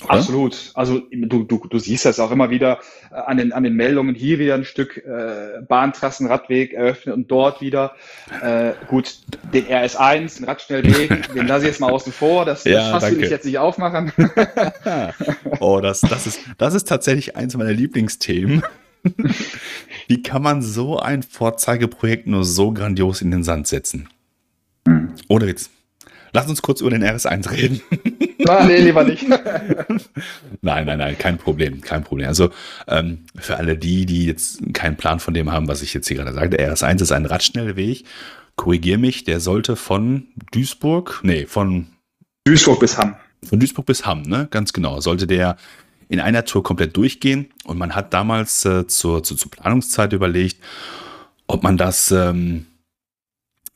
[0.03, 0.13] Oder?
[0.13, 0.71] Absolut.
[0.75, 2.79] Also du, du, du siehst das auch immer wieder
[3.11, 7.29] äh, an den, an den Meldungen, hier wieder ein Stück äh, Bahntrassen, Radweg eröffnet und
[7.29, 7.95] dort wieder.
[8.41, 9.19] Äh, gut,
[9.53, 13.23] den RS1, den Radschnellweg, den lasse ich jetzt mal außen vor, das, ja, das will
[13.23, 14.13] ich jetzt nicht aufmachen.
[15.59, 18.63] oh, das, das, ist, das ist tatsächlich eins meiner Lieblingsthemen.
[20.07, 24.07] wie kann man so ein Vorzeigeprojekt nur so grandios in den Sand setzen?
[24.87, 25.13] Hm.
[25.27, 25.69] Ohne Witz.
[26.31, 27.81] Lass uns kurz über den RS1 reden.
[28.39, 29.27] Nein, nee, lieber nicht.
[30.61, 32.27] nein, nein, nein, kein Problem, kein Problem.
[32.27, 32.49] Also
[32.87, 36.17] ähm, für alle die, die jetzt keinen Plan von dem haben, was ich jetzt hier
[36.17, 38.05] gerade sage, der RS1 ist ein Radschnellweg.
[38.55, 41.87] Korrigier mich, der sollte von Duisburg, nee, von
[42.43, 43.15] Duisburg bis Hamm.
[43.47, 44.47] Von Duisburg bis Hamm, ne?
[44.51, 44.99] Ganz genau.
[44.99, 45.55] Sollte der
[46.09, 47.49] in einer Tour komplett durchgehen.
[47.63, 50.57] Und man hat damals äh, zur, zur, zur, Planungszeit überlegt,
[51.47, 52.78] ob man das ähm, äh,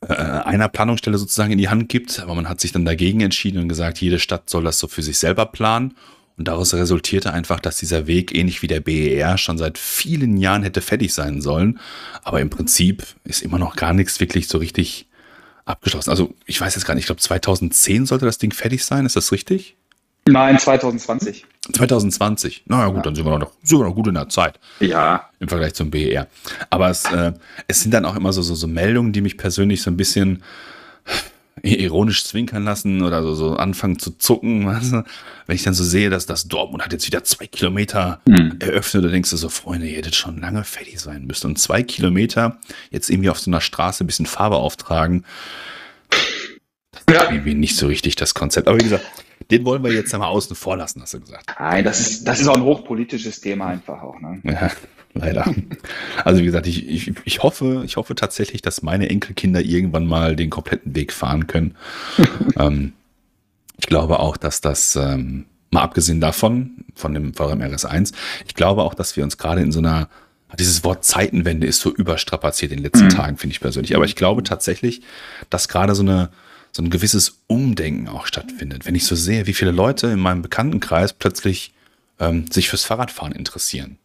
[0.08, 2.20] einer Planungsstelle sozusagen in die Hand gibt.
[2.20, 5.02] Aber man hat sich dann dagegen entschieden und gesagt, jede Stadt soll das so für
[5.02, 5.94] sich selber planen.
[6.36, 10.64] Und daraus resultierte einfach, dass dieser Weg ähnlich wie der BER schon seit vielen Jahren
[10.64, 11.78] hätte fertig sein sollen.
[12.24, 15.06] Aber im Prinzip ist immer noch gar nichts wirklich so richtig
[15.64, 16.10] abgeschlossen.
[16.10, 19.16] Also ich weiß jetzt gar nicht, ich glaube 2010 sollte das Ding fertig sein, ist
[19.16, 19.76] das richtig?
[20.26, 21.44] Nein, 2020.
[21.72, 22.64] 2020.
[22.66, 23.02] Naja gut, ja.
[23.02, 24.58] dann sind wir, noch, sind wir noch gut in der Zeit.
[24.80, 25.28] Ja.
[25.38, 26.26] Im Vergleich zum BER.
[26.70, 27.32] Aber es, äh,
[27.68, 30.42] es sind dann auch immer so, so, so Meldungen, die mich persönlich so ein bisschen
[31.62, 34.66] ironisch zwinkern lassen oder so, so anfangen zu zucken.
[34.66, 35.04] Weißt du?
[35.46, 38.56] Wenn ich dann so sehe, dass das Dortmund hat jetzt wieder zwei Kilometer hm.
[38.60, 41.48] eröffnet, da denkst du so, Freunde, ihr hättet schon lange fertig sein müssen.
[41.48, 42.58] Und zwei Kilometer
[42.90, 45.24] jetzt irgendwie auf so einer Straße ein bisschen Farbe auftragen.
[47.06, 47.22] Das ja.
[47.24, 48.68] ist irgendwie nicht so richtig das Konzept.
[48.68, 49.04] Aber wie gesagt,
[49.50, 51.54] den wollen wir jetzt einmal außen vor lassen, hast du gesagt.
[51.58, 54.20] Nein, das ist, das ist auch ein hochpolitisches Thema einfach auch.
[54.20, 54.40] Ne?
[54.44, 54.70] Ja,
[55.14, 55.52] leider.
[56.24, 60.36] Also wie gesagt, ich, ich, ich, hoffe, ich hoffe tatsächlich, dass meine Enkelkinder irgendwann mal
[60.36, 61.76] den kompletten Weg fahren können.
[62.58, 62.92] ähm,
[63.78, 68.14] ich glaube auch, dass das, ähm, mal abgesehen davon, von dem VRM RS1,
[68.46, 70.08] ich glaube auch, dass wir uns gerade in so einer
[70.58, 73.10] dieses Wort Zeitenwende ist so überstrapaziert in den letzten mhm.
[73.10, 73.96] Tagen, finde ich persönlich.
[73.96, 75.02] Aber ich glaube tatsächlich,
[75.50, 76.30] dass gerade so eine,
[76.74, 78.84] so ein gewisses Umdenken auch stattfindet.
[78.84, 81.72] Wenn ich so sehe, wie viele Leute in meinem Bekanntenkreis plötzlich
[82.18, 83.98] ähm, sich fürs Fahrradfahren interessieren.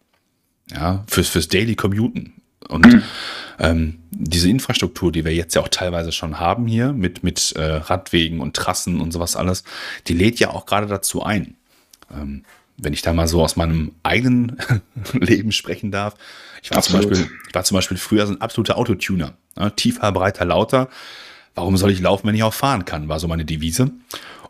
[0.71, 2.33] Ja, fürs, fürs Daily Commuten.
[2.67, 3.03] Und
[3.59, 7.63] ähm, diese Infrastruktur, die wir jetzt ja auch teilweise schon haben hier mit, mit äh,
[7.63, 9.63] Radwegen und Trassen und sowas alles,
[10.05, 11.55] die lädt ja auch gerade dazu ein.
[12.13, 12.43] Ähm,
[12.77, 14.57] wenn ich da mal so aus meinem eigenen
[15.13, 16.13] Leben sprechen darf.
[16.61, 19.33] Ich war, zum Beispiel, ich war zum Beispiel früher so ein absoluter Autotuner.
[19.57, 20.87] Ja, tiefer, breiter, lauter
[21.55, 23.91] warum soll ich laufen, wenn ich auch fahren kann, war so meine Devise.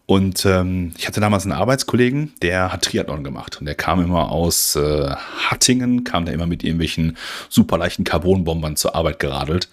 [0.05, 4.31] Und ähm, ich hatte damals einen Arbeitskollegen, der hat Triathlon gemacht und der kam immer
[4.31, 7.15] aus äh, Hattingen, kam da immer mit irgendwelchen
[7.47, 9.69] super leichten Carbonbombern zur Arbeit geradelt.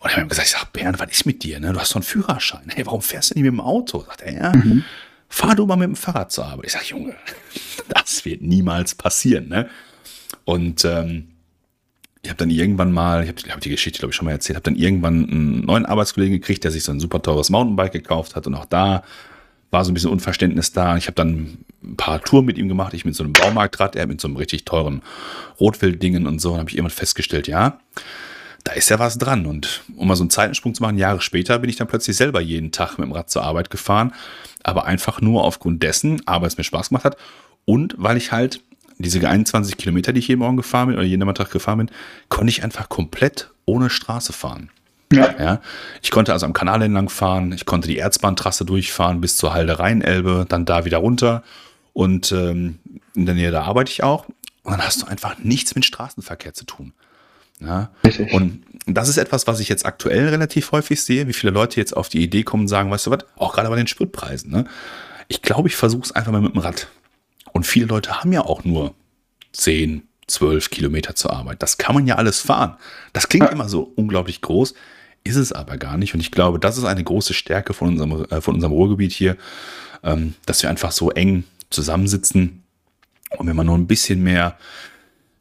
[0.00, 1.60] Und ich habe ihm gesagt, ich sag, Bernd, was ist mit dir?
[1.60, 1.72] Ne?
[1.72, 2.64] Du hast doch einen Führerschein.
[2.74, 4.00] Hey, warum fährst du nicht mit dem Auto?
[4.00, 4.82] Sagt er, ja, mhm.
[5.28, 6.66] fahr du mal mit dem Fahrrad zur Arbeit.
[6.66, 7.14] Ich sage, Junge,
[7.88, 9.48] das wird niemals passieren.
[9.48, 9.70] Ne?
[10.44, 11.28] Und ähm,
[12.22, 14.56] ich habe dann irgendwann mal, ich habe hab die Geschichte, glaube ich, schon mal erzählt,
[14.56, 18.36] habe dann irgendwann einen neuen Arbeitskollegen gekriegt, der sich so ein super teures Mountainbike gekauft
[18.36, 18.46] hat.
[18.46, 19.02] Und auch da
[19.72, 20.96] war so ein bisschen Unverständnis da.
[20.96, 24.06] Ich habe dann ein paar Touren mit ihm gemacht, ich mit so einem Baumarktrad, er
[24.06, 25.02] mit so einem richtig teuren
[25.58, 27.80] Rotwilddingen und so, und habe ich irgendwann festgestellt, ja,
[28.62, 29.44] da ist ja was dran.
[29.44, 32.40] Und um mal so einen Zeitensprung zu machen, Jahre später bin ich dann plötzlich selber
[32.40, 34.12] jeden Tag mit dem Rad zur Arbeit gefahren,
[34.62, 37.16] aber einfach nur aufgrund dessen, aber es mir Spaß gemacht hat.
[37.64, 38.60] Und weil ich halt
[39.02, 41.90] diese 21 Kilometer, die ich jeden Morgen gefahren bin oder jeden Nachmittag gefahren bin,
[42.28, 44.70] konnte ich einfach komplett ohne Straße fahren.
[45.12, 45.34] Ja.
[45.38, 45.60] ja.
[46.02, 49.78] Ich konnte also am Kanal entlang fahren, ich konnte die Erzbahntrasse durchfahren bis zur Halde
[49.78, 51.42] Rheinelbe, dann da wieder runter
[51.92, 52.78] und ähm,
[53.14, 54.26] in der Nähe da arbeite ich auch.
[54.62, 56.92] Und dann hast du einfach nichts mit Straßenverkehr zu tun.
[57.60, 57.90] Ja?
[58.32, 61.96] Und das ist etwas, was ich jetzt aktuell relativ häufig sehe, wie viele Leute jetzt
[61.96, 64.50] auf die Idee kommen und sagen, weißt du was, auch gerade bei den Spritpreisen.
[64.50, 64.64] Ne?
[65.28, 66.88] Ich glaube, ich versuche es einfach mal mit dem Rad.
[67.52, 68.94] Und viele Leute haben ja auch nur
[69.52, 71.62] 10, 12 Kilometer zur Arbeit.
[71.62, 72.76] Das kann man ja alles fahren.
[73.12, 74.74] Das klingt immer so unglaublich groß,
[75.24, 76.14] ist es aber gar nicht.
[76.14, 79.36] Und ich glaube, das ist eine große Stärke von unserem, äh, von unserem Ruhrgebiet hier,
[80.02, 82.62] ähm, dass wir einfach so eng zusammensitzen.
[83.38, 84.58] Und wenn man nur ein bisschen mehr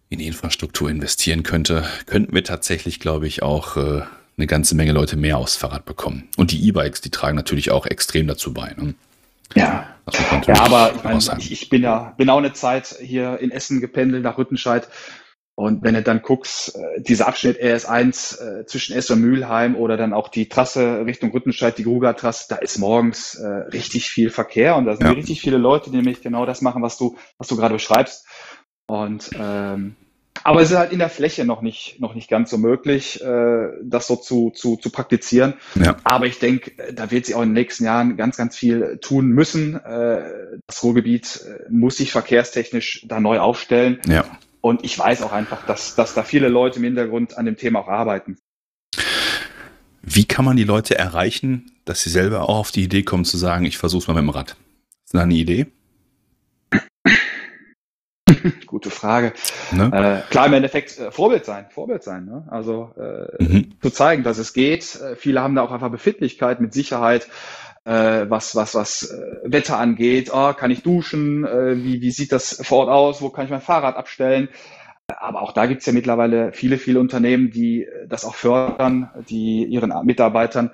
[0.09, 4.01] in die Infrastruktur investieren könnte, könnten wir tatsächlich, glaube ich, auch äh,
[4.37, 6.27] eine ganze Menge Leute mehr aufs Fahrrad bekommen.
[6.35, 8.73] Und die E-Bikes, die tragen natürlich auch extrem dazu bei.
[8.77, 8.93] Ne?
[9.55, 9.87] Ja.
[10.47, 13.79] Ja, aber ich, meine, ich, ich, bin ja bin auch eine Zeit hier in Essen
[13.79, 14.87] gependelt nach Rüttenscheid.
[15.55, 19.95] Und wenn du dann guckst, äh, dieser Abschnitt RS1 äh, zwischen Essen und Mülheim oder
[19.95, 24.75] dann auch die Trasse Richtung Rüttenscheid, die Gruger-Trasse, da ist morgens äh, richtig viel Verkehr
[24.75, 25.11] und da sind ja.
[25.11, 28.25] richtig viele Leute, die nämlich genau das machen, was du, was du gerade beschreibst.
[28.87, 29.95] Und ähm,
[30.43, 33.67] aber es ist halt in der Fläche noch nicht, noch nicht ganz so möglich, äh,
[33.83, 35.55] das so zu, zu, zu praktizieren.
[35.75, 35.97] Ja.
[36.03, 39.27] Aber ich denke, da wird sie auch in den nächsten Jahren ganz, ganz viel tun
[39.29, 39.75] müssen.
[39.75, 40.21] Äh,
[40.67, 43.99] das Ruhrgebiet äh, muss sich verkehrstechnisch da neu aufstellen.
[44.07, 44.25] Ja.
[44.61, 47.79] Und ich weiß auch einfach, dass, dass da viele Leute im Hintergrund an dem Thema
[47.79, 48.37] auch arbeiten.
[50.03, 53.37] Wie kann man die Leute erreichen, dass sie selber auch auf die Idee kommen zu
[53.37, 54.55] sagen, ich versuche es mal mit dem Rad?
[55.05, 55.67] Ist das eine Idee?
[58.81, 59.33] gute Frage.
[59.71, 60.23] Ne?
[60.25, 62.25] Äh, klar, im Endeffekt äh, Vorbild sein, Vorbild sein.
[62.25, 62.47] Ne?
[62.49, 63.73] Also äh, mhm.
[63.79, 64.99] zu zeigen, dass es geht.
[64.99, 67.27] Äh, viele haben da auch einfach Befindlichkeit mit Sicherheit.
[67.83, 72.61] Äh, was was was äh, Wetter angeht, oh, kann ich duschen, wie, wie sieht das
[72.63, 74.49] vor Ort aus, wo kann ich mein Fahrrad abstellen,
[75.07, 79.65] aber auch da gibt es ja mittlerweile viele, viele Unternehmen, die das auch fördern, die
[79.65, 80.71] ihren Mitarbeitern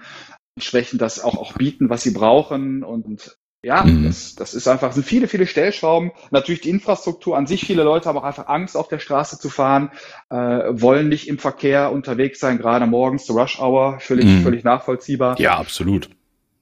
[0.58, 2.84] entsprechend das auch, auch bieten, was sie brauchen.
[2.84, 4.06] Und ja, mhm.
[4.06, 6.12] das, das ist einfach, sind viele, viele Stellschrauben.
[6.30, 7.66] Natürlich die Infrastruktur an sich.
[7.66, 9.92] Viele Leute haben auch einfach Angst, auf der Straße zu fahren,
[10.30, 14.00] äh, wollen nicht im Verkehr unterwegs sein, gerade morgens zur Rush Hour.
[14.00, 14.44] Völlig, mhm.
[14.44, 15.40] völlig nachvollziehbar.
[15.40, 16.10] Ja, absolut.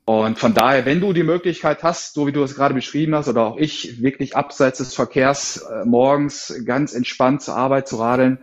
[0.06, 3.28] Und von daher, wenn du die Möglichkeit hast, so wie du es gerade beschrieben hast,
[3.28, 8.40] oder auch ich, wirklich abseits des Verkehrs äh, morgens ganz entspannt zur Arbeit zu radeln,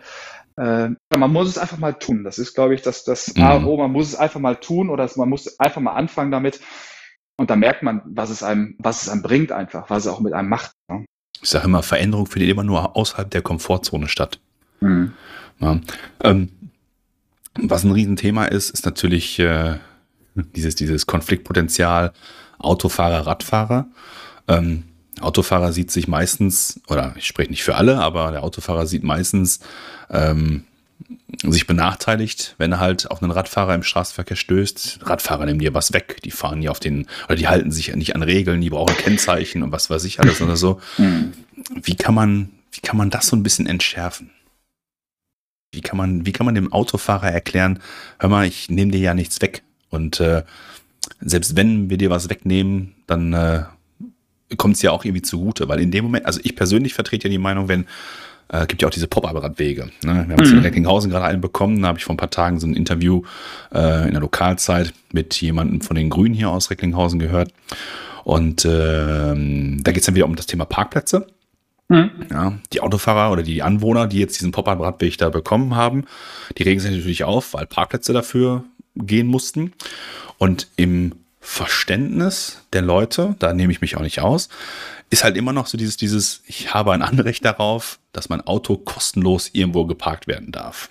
[0.56, 2.24] äh, man muss es einfach mal tun.
[2.24, 3.42] Das ist, glaube ich, das, das mhm.
[3.42, 3.76] A und O.
[3.76, 6.60] Man muss es einfach mal tun oder man muss einfach mal anfangen damit.
[7.36, 10.20] Und da merkt man, was es einem, was es einem bringt einfach, was es auch
[10.20, 10.72] mit einem macht.
[10.88, 11.02] Ja.
[11.40, 14.38] Ich sage immer, Veränderung findet immer nur außerhalb der Komfortzone statt.
[14.80, 15.12] Mhm.
[15.58, 15.80] Ja.
[16.22, 16.50] Ähm,
[17.54, 19.76] was ein Riesenthema ist, ist natürlich äh,
[20.34, 22.12] dieses, dieses Konfliktpotenzial
[22.58, 23.86] Autofahrer, Radfahrer.
[24.48, 24.84] Ähm,
[25.20, 29.60] Autofahrer sieht sich meistens, oder ich spreche nicht für alle, aber der Autofahrer sieht meistens
[30.10, 30.64] ähm,
[31.44, 35.00] sich benachteiligt, wenn er halt auf einen Radfahrer im Straßenverkehr stößt.
[35.02, 38.14] Radfahrer nehmen dir was weg, die fahren ja auf den, oder die halten sich nicht
[38.14, 40.80] an Regeln, die brauchen Kennzeichen und was weiß ich alles oder so.
[40.98, 41.32] Mhm.
[41.82, 44.30] Wie kann man, wie kann man das so ein bisschen entschärfen?
[45.72, 47.80] Wie kann man, wie kann man dem Autofahrer erklären,
[48.18, 49.62] hör mal, ich nehme dir ja nichts weg.
[49.88, 50.44] Und äh,
[51.20, 53.64] selbst wenn wir dir was wegnehmen, dann äh,
[54.56, 57.32] kommt es ja auch irgendwie zugute, weil in dem Moment, also ich persönlich vertrete ja
[57.32, 57.86] die Meinung, wenn
[58.48, 59.84] äh, gibt ja auch diese Pop-Up-Radwege.
[59.84, 59.92] Ne?
[60.02, 60.36] Wir haben mhm.
[60.38, 62.74] jetzt in Recklinghausen gerade einen bekommen, da habe ich vor ein paar Tagen so ein
[62.74, 63.22] Interview
[63.74, 67.52] äh, in der Lokalzeit mit jemandem von den Grünen hier aus Recklinghausen gehört.
[68.24, 71.26] Und äh, da geht es dann wieder um das Thema Parkplätze.
[71.88, 72.10] Mhm.
[72.30, 76.04] Ja, die Autofahrer oder die Anwohner, die jetzt diesen Pop-Up-Radweg da bekommen haben,
[76.56, 79.72] die regen sich natürlich auf, weil Parkplätze dafür gehen mussten.
[80.38, 84.48] Und im Verständnis der Leute, da nehme ich mich auch nicht aus,
[85.12, 88.78] ist halt immer noch so dieses, dieses, ich habe ein Anrecht darauf, dass mein Auto
[88.78, 90.88] kostenlos irgendwo geparkt werden darf.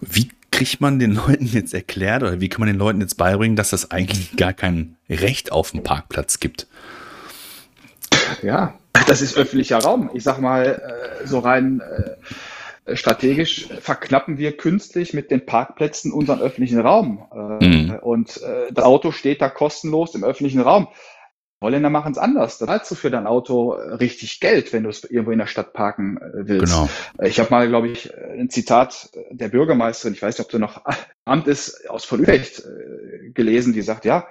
[0.00, 3.56] Wie kriegt man den Leuten jetzt erklärt oder wie kann man den Leuten jetzt beibringen,
[3.56, 6.68] dass das eigentlich gar kein Recht auf den Parkplatz gibt?
[8.40, 10.10] Ja, das ist öffentlicher Raum.
[10.14, 16.40] Ich sag mal, äh, so rein äh, strategisch verknappen wir künstlich mit den Parkplätzen unseren
[16.40, 17.26] öffentlichen Raum.
[17.32, 17.98] Äh, mhm.
[18.00, 18.40] Und
[18.70, 20.86] das Auto steht da kostenlos im öffentlichen Raum.
[21.64, 22.58] Holländer machen es anders.
[22.58, 25.72] Da zahlst du für dein Auto richtig Geld, wenn du es irgendwo in der Stadt
[25.72, 26.72] parken äh, willst.
[26.72, 26.88] Genau.
[27.22, 30.82] Ich habe mal, glaube ich, ein Zitat der Bürgermeisterin, ich weiß nicht, ob du noch
[31.24, 32.62] Amt ist, aus Vollürecht
[33.34, 34.26] gelesen, die sagt, ja,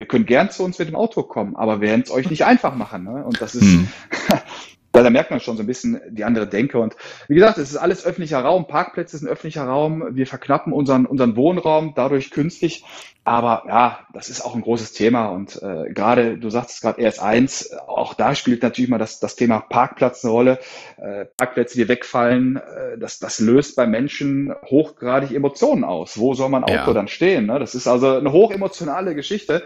[0.00, 2.44] ihr könnt gern zu uns mit dem Auto kommen, aber wir werden es euch nicht
[2.44, 3.04] einfach machen.
[3.04, 3.24] Ne?
[3.24, 3.88] Und das ist, hm.
[4.92, 6.78] Weil da merkt man schon so ein bisschen die andere Denke.
[6.78, 6.96] Und
[7.28, 8.66] wie gesagt, es ist alles öffentlicher Raum.
[8.66, 10.04] Parkplätze sind öffentlicher Raum.
[10.12, 12.84] Wir verknappen unseren, unseren Wohnraum dadurch künstlich.
[13.28, 15.26] Aber ja, das ist auch ein großes Thema.
[15.26, 19.36] Und äh, gerade, du sagst es gerade RS1, auch da spielt natürlich mal das, das
[19.36, 20.58] Thema Parkplatz eine Rolle.
[20.96, 26.18] Äh, Parkplätze, die wegfallen, äh, das, das löst bei Menschen hochgradig Emotionen aus.
[26.18, 26.92] Wo soll mein Auto ja.
[26.94, 27.44] dann stehen?
[27.46, 27.58] Ne?
[27.58, 29.64] Das ist also eine hochemotionale Geschichte.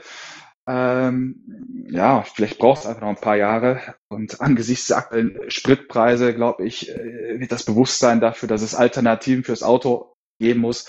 [0.69, 3.97] Ähm, ja, vielleicht braucht es einfach noch ein paar Jahre.
[4.09, 9.45] Und angesichts der aktuellen Spritpreise, glaube ich, äh, wird das Bewusstsein dafür, dass es Alternativen
[9.45, 10.89] fürs Auto geben muss,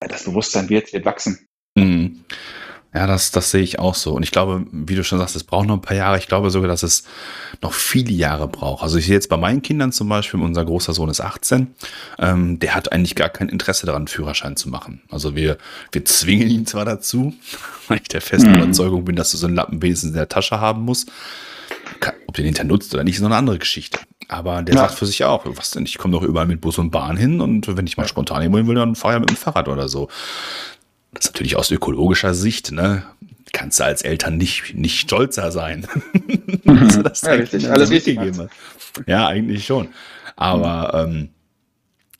[0.00, 1.48] das Bewusstsein wird, wird wachsen.
[1.76, 2.24] Mhm.
[2.98, 4.12] Ja, das, das sehe ich auch so.
[4.12, 6.18] Und ich glaube, wie du schon sagst, es braucht noch ein paar Jahre.
[6.18, 7.04] Ich glaube sogar, dass es
[7.62, 8.82] noch viele Jahre braucht.
[8.82, 11.68] Also ich sehe jetzt bei meinen Kindern zum Beispiel, unser großer Sohn ist 18,
[12.18, 15.00] ähm, der hat eigentlich gar kein Interesse daran, einen Führerschein zu machen.
[15.10, 15.58] Also wir,
[15.92, 17.34] wir zwingen ihn zwar dazu,
[17.86, 18.62] weil ich der festen mhm.
[18.62, 21.08] Überzeugung bin, dass du so einen Lappen wenigstens in der Tasche haben musst.
[22.26, 24.00] Ob den hinter nutzt oder nicht, ist noch eine andere Geschichte.
[24.26, 24.80] Aber der ja.
[24.80, 27.40] sagt für sich auch, was denn, ich komme doch überall mit Bus und Bahn hin
[27.40, 30.08] und wenn ich mal spontan hin will, dann fahre ich mit dem Fahrrad oder so.
[31.12, 33.02] Das ist natürlich aus ökologischer Sicht, ne?
[33.52, 35.86] Kannst du als Eltern nicht, nicht stolzer sein.
[36.64, 37.02] Mhm.
[37.02, 38.48] das ja, richtig, alles richtig gegeben
[39.06, 39.88] Ja, eigentlich schon.
[40.36, 41.12] Aber mhm.
[41.12, 41.28] ähm,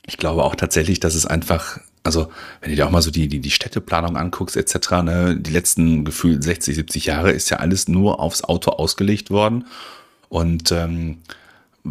[0.07, 3.27] ich glaube auch tatsächlich, dass es einfach, also wenn du dir auch mal so die,
[3.27, 7.87] die, die Städteplanung anguckst, etc., ne, die letzten gefühlt 60, 70 Jahre ist ja alles
[7.87, 9.65] nur aufs Auto ausgelegt worden.
[10.29, 11.19] Und ähm,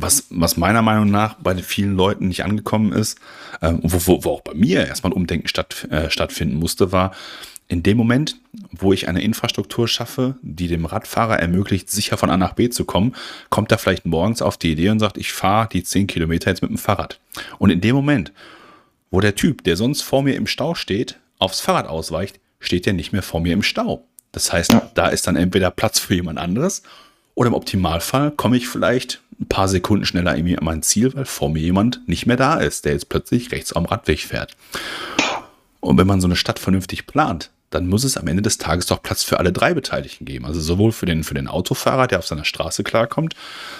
[0.02, 3.18] was, was meiner Meinung nach bei vielen Leuten nicht angekommen ist,
[3.61, 7.12] äh, wo, wo, wo auch bei mir erstmal ein Umdenken statt, äh, stattfinden musste, war,
[7.68, 8.37] in dem Moment,
[8.72, 12.87] wo ich eine Infrastruktur schaffe, die dem Radfahrer ermöglicht, sicher von A nach B zu
[12.87, 13.14] kommen,
[13.50, 16.62] kommt er vielleicht morgens auf die Idee und sagt, ich fahre die 10 Kilometer jetzt
[16.62, 17.20] mit dem Fahrrad.
[17.58, 18.32] Und in dem Moment,
[19.11, 22.94] wo der Typ, der sonst vor mir im Stau steht, aufs Fahrrad ausweicht, steht er
[22.94, 24.04] nicht mehr vor mir im Stau.
[24.32, 26.82] Das heißt, da ist dann entweder Platz für jemand anderes
[27.34, 31.24] oder im Optimalfall komme ich vielleicht ein paar Sekunden schneller irgendwie an mein Ziel, weil
[31.24, 34.57] vor mir jemand nicht mehr da ist, der jetzt plötzlich rechts am Radweg fährt.
[35.81, 38.87] Und wenn man so eine Stadt vernünftig plant, dann muss es am Ende des Tages
[38.87, 40.46] doch Platz für alle drei Beteiligten geben.
[40.46, 43.35] Also sowohl für den, für den Autofahrer, der auf seiner Straße klarkommt,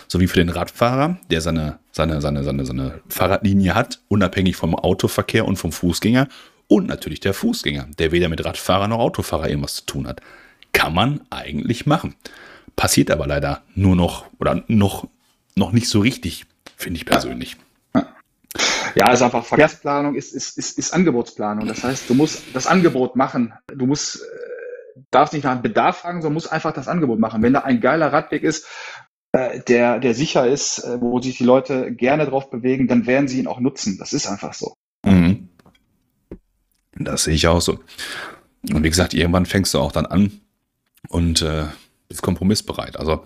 [0.09, 5.47] sowie für den Radfahrer, der seine, seine, seine, seine, seine Fahrradlinie hat, unabhängig vom Autoverkehr
[5.47, 6.29] und vom Fußgänger.
[6.67, 10.21] Und natürlich der Fußgänger, der weder mit Radfahrer noch Autofahrer irgendwas zu tun hat.
[10.73, 12.15] Kann man eigentlich machen.
[12.77, 15.09] Passiert aber leider nur noch oder noch,
[15.59, 17.57] noch nicht so richtig, finde ich persönlich.
[18.95, 21.67] Ja, ist einfach Verkehrsplanung ist, ist, ist, ist Angebotsplanung.
[21.67, 23.53] Das heißt, du musst das Angebot machen.
[23.69, 27.43] Du musst, äh, darfst nicht nach dem Bedarf fragen, sondern musst einfach das Angebot machen.
[27.43, 28.67] Wenn da ein geiler Radweg ist,
[29.33, 33.29] äh, der, der sicher ist, äh, wo sich die Leute gerne drauf bewegen, dann werden
[33.29, 33.99] sie ihn auch nutzen.
[33.99, 34.75] Das ist einfach so.
[35.05, 35.49] Mhm.
[36.95, 37.79] Das sehe ich auch so.
[38.73, 40.33] Und wie gesagt, irgendwann fängst du auch dann an
[41.09, 41.47] und
[42.09, 42.99] bist kompromissbereit.
[42.99, 43.25] Also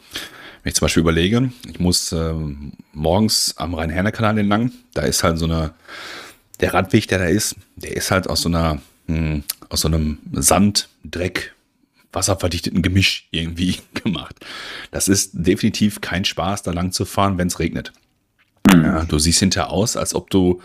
[0.63, 2.35] wenn ich zum Beispiel überlege, ich muss äh,
[2.93, 5.75] morgens am Rhein-Herne-Kanal entlang, da ist halt so eine,
[6.61, 9.89] der Radweg, der da ist, der ist halt aus so einer, mh, hm, aus so
[9.89, 11.55] einem Sand, Dreck,
[12.13, 14.37] wasserverdichteten Gemisch irgendwie gemacht.
[14.91, 17.93] Das ist definitiv kein Spaß, da lang zu fahren, wenn es regnet.
[18.71, 20.61] Ja, du siehst hinterher aus, als ob du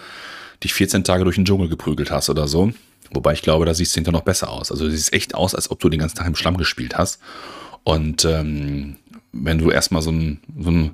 [0.64, 2.72] dich 14 Tage durch den Dschungel geprügelt hast oder so.
[3.12, 4.72] Wobei ich glaube, da siehst du hinterher noch besser aus.
[4.72, 7.20] Also du siehst echt aus, als ob du den ganzen Tag im Schlamm gespielt hast.
[7.84, 8.98] Und ähm,
[9.32, 10.92] wenn du erstmal so, ein, so, ein,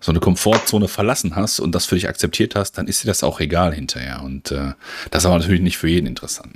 [0.00, 3.22] so, eine Komfortzone verlassen hast und das für dich akzeptiert hast, dann ist dir das
[3.22, 4.22] auch egal hinterher.
[4.22, 4.72] Und äh,
[5.10, 6.54] das ist aber natürlich nicht für jeden interessant.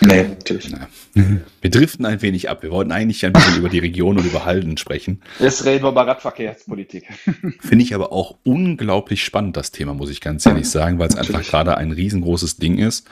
[0.00, 0.70] Nee, natürlich.
[0.70, 0.88] Ja.
[1.60, 2.62] Wir driften ein wenig ab.
[2.62, 5.22] Wir wollten eigentlich ein bisschen über die Region und über Halden sprechen.
[5.38, 7.06] Jetzt reden wir über Radverkehrspolitik.
[7.60, 11.16] Finde ich aber auch unglaublich spannend, das Thema, muss ich ganz ehrlich sagen, weil es
[11.16, 13.06] einfach gerade ein riesengroßes Ding ist.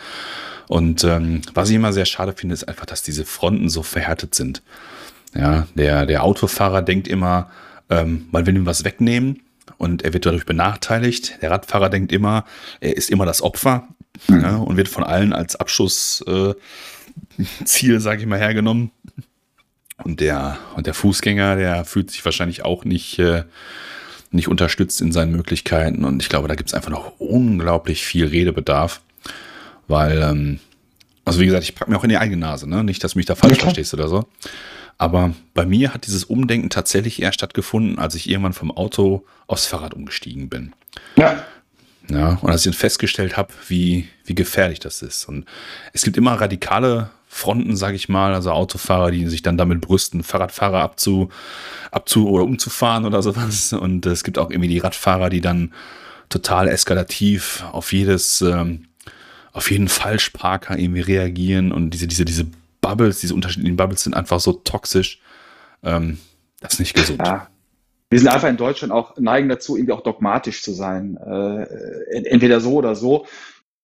[0.69, 4.35] Und ähm, was ich immer sehr schade finde, ist einfach, dass diese Fronten so verhärtet
[4.35, 4.63] sind.
[5.35, 7.51] Ja, der, der Autofahrer denkt immer,
[7.89, 9.43] ähm, man will ihm was wegnehmen
[9.79, 11.39] und er wird dadurch benachteiligt.
[11.43, 12.45] Der Radfahrer denkt immer,
[12.81, 13.89] er ist immer das Opfer
[14.29, 14.41] mhm.
[14.41, 16.55] ja, und wird von allen als Abschussziel,
[17.57, 18.91] äh, sage ich mal, hergenommen.
[20.03, 23.45] Und der, und der Fußgänger, der fühlt sich wahrscheinlich auch nicht, äh,
[24.31, 26.05] nicht unterstützt in seinen Möglichkeiten.
[26.05, 29.03] Und ich glaube, da gibt es einfach noch unglaublich viel Redebedarf,
[29.89, 30.61] weil, ähm,
[31.25, 32.83] also wie gesagt, ich packe mir auch in die eigene Nase, ne?
[32.83, 34.27] nicht, dass du mich da falsch ja, verstehst oder so.
[35.01, 39.65] Aber bei mir hat dieses Umdenken tatsächlich erst stattgefunden, als ich irgendwann vom Auto aufs
[39.65, 40.75] Fahrrad umgestiegen bin.
[41.17, 41.43] Ja.
[42.11, 45.27] Ja, und als ich dann festgestellt habe, wie, wie gefährlich das ist.
[45.27, 45.47] Und
[45.95, 50.23] es gibt immer radikale Fronten, sage ich mal, also Autofahrer, die sich dann damit brüsten,
[50.23, 51.31] Fahrradfahrer abzu,
[51.91, 53.73] abzu oder umzufahren oder sowas.
[53.73, 55.73] Und es gibt auch irgendwie die Radfahrer, die dann
[56.29, 58.89] total eskalativ auf jedes, ähm,
[59.53, 62.47] auf jeden Falschparker irgendwie reagieren und diese, diese, diese
[62.81, 65.21] Bubbles, diese unterschiedlichen Bubbles sind einfach so toxisch.
[65.83, 66.19] Ähm,
[66.61, 67.21] das ist nicht gesund.
[67.25, 67.49] Ja.
[68.11, 71.17] Wir sind einfach in Deutschland auch neigen dazu, irgendwie auch dogmatisch zu sein.
[71.17, 71.63] Äh,
[72.25, 73.27] entweder so oder so.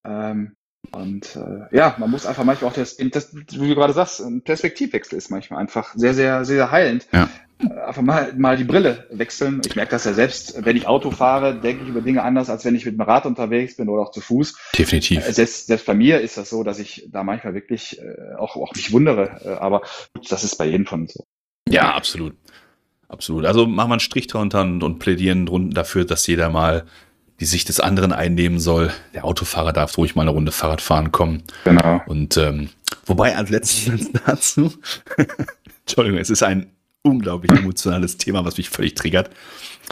[0.03, 0.55] Ähm,
[0.91, 4.41] und äh, ja, man muss einfach manchmal auch das, das, wie du gerade sagst, ein
[4.41, 7.07] Perspektivwechsel ist manchmal einfach sehr, sehr, sehr heilend.
[7.11, 7.29] Ja.
[7.59, 9.61] Einfach mal, mal die Brille wechseln.
[9.65, 12.63] Ich merke das ja selbst, wenn ich Auto fahre, denke ich über Dinge anders, als
[12.65, 14.55] wenn ich mit dem Rad unterwegs bin oder auch zu Fuß.
[14.77, 15.27] Definitiv.
[15.27, 18.55] Äh, selbst, selbst bei mir ist das so, dass ich da manchmal wirklich äh, auch,
[18.55, 19.41] auch mich wundere.
[19.43, 19.81] Äh, aber
[20.29, 21.25] das ist bei jedem von uns so.
[21.67, 22.35] Ja, absolut.
[23.09, 23.45] Absolut.
[23.45, 26.85] Also machen wir einen Strich drunter und, und plädieren dafür, dass jeder mal
[27.39, 28.91] die Sicht des anderen einnehmen soll.
[29.13, 31.43] Der Autofahrer darf ruhig mal eine Runde Fahrrad fahren kommen.
[31.63, 32.01] Genau.
[32.07, 32.69] Und ähm,
[33.05, 34.73] wobei als letztes dazu,
[35.85, 36.71] Entschuldigung, es ist ein
[37.03, 39.29] unglaublich emotionales Thema, was mich völlig triggert.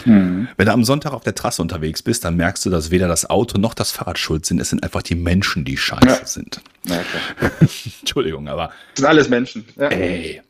[0.04, 0.48] Mhm.
[0.58, 3.30] Wenn du am Sonntag auf der Trasse unterwegs bist, dann merkst du, dass weder das
[3.30, 4.60] Auto noch das Fahrrad schuld sind.
[4.60, 6.26] Es sind einfach die Menschen, die scheiße ja.
[6.26, 6.62] sind.
[6.84, 7.00] Ja,
[8.02, 8.72] Entschuldigung, aber.
[8.94, 9.66] Es sind alles Menschen.
[9.78, 9.88] Ja.
[9.88, 10.42] Ey.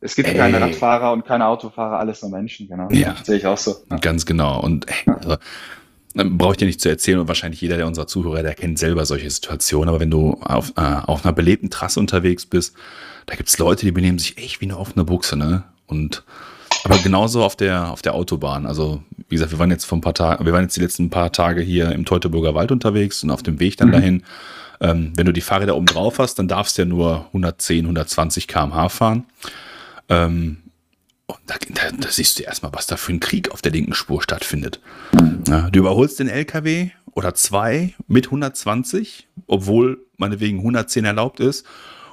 [0.00, 0.36] Es gibt ey.
[0.36, 2.88] keine Radfahrer und keine Autofahrer, alles nur Menschen, genau.
[2.90, 3.12] Ja.
[3.12, 3.76] Das sehe ich auch so.
[4.00, 4.60] Ganz genau.
[4.60, 5.36] Und ey, also,
[6.14, 9.04] brauche ich dir nicht zu erzählen und wahrscheinlich jeder der unserer Zuhörer, der kennt selber
[9.04, 9.88] solche Situationen.
[9.88, 12.74] Aber wenn du auf, äh, auf einer belebten Trasse unterwegs bist,
[13.26, 15.64] da gibt es Leute, die benehmen sich echt wie eine offene Buchse, ne?
[15.86, 16.24] Und
[16.84, 18.64] aber genauso auf der, auf der Autobahn.
[18.64, 21.10] Also, wie gesagt, wir waren jetzt vor ein paar Tagen, wir waren jetzt die letzten
[21.10, 23.92] paar Tage hier im Teutoburger Wald unterwegs und auf dem Weg dann mhm.
[23.92, 24.22] dahin.
[24.80, 28.46] Ähm, wenn du die Fahrräder oben drauf hast, dann darfst du ja nur 110, 120
[28.46, 29.24] km/h fahren.
[30.08, 30.58] Ähm,
[31.26, 33.94] und da, da, da, siehst du erstmal, was da für ein Krieg auf der linken
[33.94, 34.80] Spur stattfindet.
[35.48, 41.66] Ja, du überholst den LKW oder zwei mit 120, obwohl meinetwegen 110 erlaubt ist.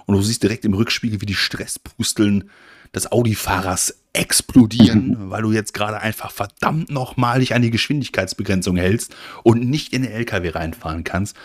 [0.05, 2.49] Und du siehst direkt im Rückspiegel, wie die Stresspusteln
[2.93, 5.29] des Audi-Fahrers explodieren, mhm.
[5.31, 10.03] weil du jetzt gerade einfach verdammt nochmal dich an die Geschwindigkeitsbegrenzung hältst und nicht in
[10.03, 11.35] den LKW reinfahren kannst.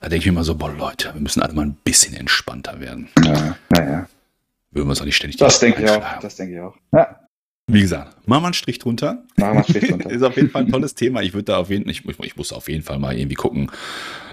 [0.00, 2.80] Da denke ich mir immer so, boah Leute, wir müssen alle mal ein bisschen entspannter
[2.80, 3.08] werden.
[3.24, 4.08] Ja, naja.
[4.70, 6.76] Würden wir uns auch nicht ständig Das denke ich auch, das denke ich auch.
[6.92, 7.16] Ja.
[7.66, 9.22] Wie gesagt, machen wir einen Strich drunter.
[9.36, 10.10] Machen wir einen Strich drunter.
[10.10, 11.22] ist auf jeden Fall ein tolles Thema.
[11.22, 13.70] Ich würde da auf jeden ich, ich muss auf jeden Fall mal irgendwie gucken,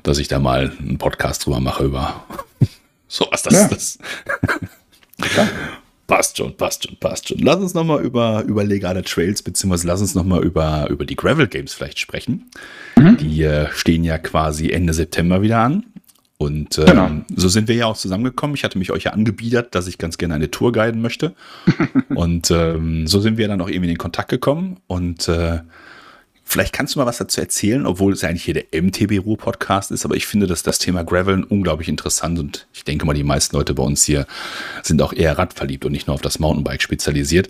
[0.03, 2.25] dass ich da mal einen Podcast drüber mache über
[3.07, 3.43] sowas.
[3.43, 3.67] Das, ja.
[3.67, 3.99] das.
[6.07, 7.39] Passt schon, passt schon, passt schon.
[7.39, 11.47] Lass uns nochmal über, über legale Trails, beziehungsweise lass uns nochmal über, über die Gravel
[11.47, 12.49] Games vielleicht sprechen.
[12.95, 13.17] Mhm.
[13.17, 15.83] Die äh, stehen ja quasi Ende September wieder an.
[16.37, 17.09] Und ähm, genau.
[17.35, 18.55] so sind wir ja auch zusammengekommen.
[18.55, 21.33] Ich hatte mich euch ja angebiedert, dass ich ganz gerne eine Tour guiden möchte.
[22.15, 24.77] und ähm, so sind wir dann auch irgendwie in den Kontakt gekommen.
[24.87, 25.59] Und äh,
[26.49, 29.91] Vielleicht kannst du mal was dazu erzählen, obwohl es eigentlich hier der MTB Ruhr Podcast
[29.91, 33.25] ist, aber ich finde, dass das Thema Graveln unglaublich interessant und ich denke mal, die
[33.25, 34.25] meisten Leute bei uns hier
[34.81, 37.49] sind auch eher radverliebt und nicht nur auf das Mountainbike spezialisiert.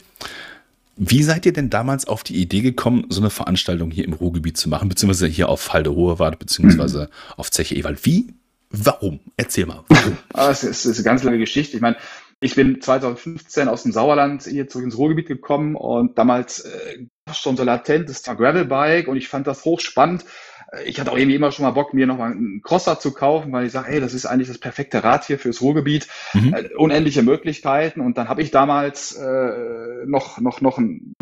[0.95, 4.57] Wie seid ihr denn damals auf die Idee gekommen, so eine Veranstaltung hier im Ruhrgebiet
[4.57, 7.33] zu machen, beziehungsweise hier auf Halde Hohewart, beziehungsweise mhm.
[7.37, 8.03] auf Zeche Ewald?
[8.03, 8.33] Wie?
[8.71, 9.19] Warum?
[9.37, 9.83] Erzähl mal.
[9.89, 10.17] Warum?
[10.33, 11.77] Ah, es ist, ist eine ganz lange Geschichte.
[11.77, 11.97] Ich meine,
[12.39, 17.57] ich bin 2015 aus dem Sauerland hier zurück ins Ruhrgebiet gekommen und damals äh, schon
[17.57, 20.23] so latent das Gravelbike und ich fand das hochspannend.
[20.71, 23.51] Äh, ich hatte auch irgendwie immer schon mal Bock, mir nochmal einen Crosser zu kaufen,
[23.51, 26.07] weil ich sage, hey, das ist eigentlich das perfekte Rad hier fürs Ruhrgebiet.
[26.33, 26.53] Mhm.
[26.53, 28.01] Äh, unendliche Möglichkeiten.
[28.01, 31.13] Und dann habe ich damals äh, noch, noch, noch ein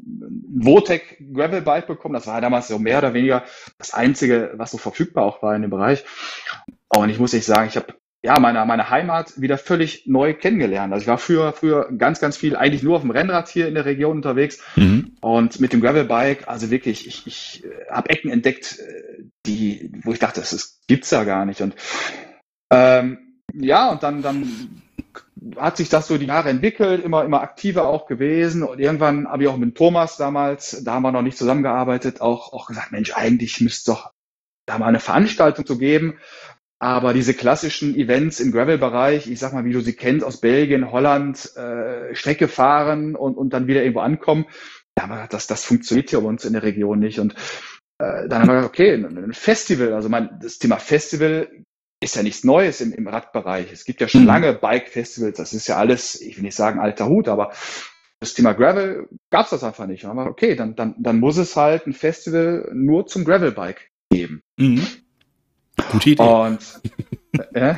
[0.54, 2.14] Votec Gravelbike bekommen.
[2.14, 3.46] Das war damals so mehr oder weniger
[3.78, 6.04] das Einzige, was so verfügbar auch war in dem Bereich.
[6.90, 7.94] Und ich muss nicht sagen, ich habe
[8.26, 10.92] ja, meine, meine Heimat wieder völlig neu kennengelernt.
[10.92, 13.76] Also ich war früher, früher ganz, ganz viel eigentlich nur auf dem Rennrad hier in
[13.76, 15.16] der Region unterwegs mhm.
[15.22, 20.12] und mit dem Gravelbike, also wirklich, ich, ich äh, habe Ecken entdeckt, äh, die, wo
[20.12, 21.62] ich dachte, das, das gibt's ja gar nicht.
[21.62, 21.76] Und
[22.72, 23.20] ähm,
[23.54, 24.82] ja, und dann, dann
[25.58, 28.64] hat sich das so die Jahre entwickelt, immer, immer aktiver auch gewesen.
[28.64, 32.54] Und irgendwann habe ich auch mit Thomas damals, da haben wir noch nicht zusammengearbeitet, auch,
[32.54, 34.14] auch gesagt, Mensch, eigentlich müsste doch
[34.66, 36.18] da mal eine Veranstaltung zu geben,
[36.80, 40.92] aber diese klassischen Events im Gravel-Bereich, ich sag mal, wie du sie kennst aus Belgien,
[40.92, 44.46] Holland, äh, Strecke fahren und, und dann wieder irgendwo ankommen,
[44.98, 47.20] ja, das, das funktioniert hier bei uns in der Region nicht.
[47.20, 47.34] Und
[48.00, 51.50] äh, dann haben wir gesagt, okay, ein Festival, also mein, das Thema Festival
[52.02, 53.72] ist ja nichts Neues im, im Radbereich.
[53.72, 54.28] Es gibt ja schon mhm.
[54.28, 57.52] lange Bike-Festivals, das ist ja alles, ich will nicht sagen alter Hut, aber
[58.20, 60.06] das Thema Gravel gab es das einfach nicht.
[60.06, 64.42] Aber okay, dann, dann, dann muss es halt ein Festival nur zum Gravel-Bike geben.
[64.58, 64.86] Mhm.
[65.92, 66.24] Gute Idee.
[66.24, 66.60] Und,
[67.54, 67.76] äh,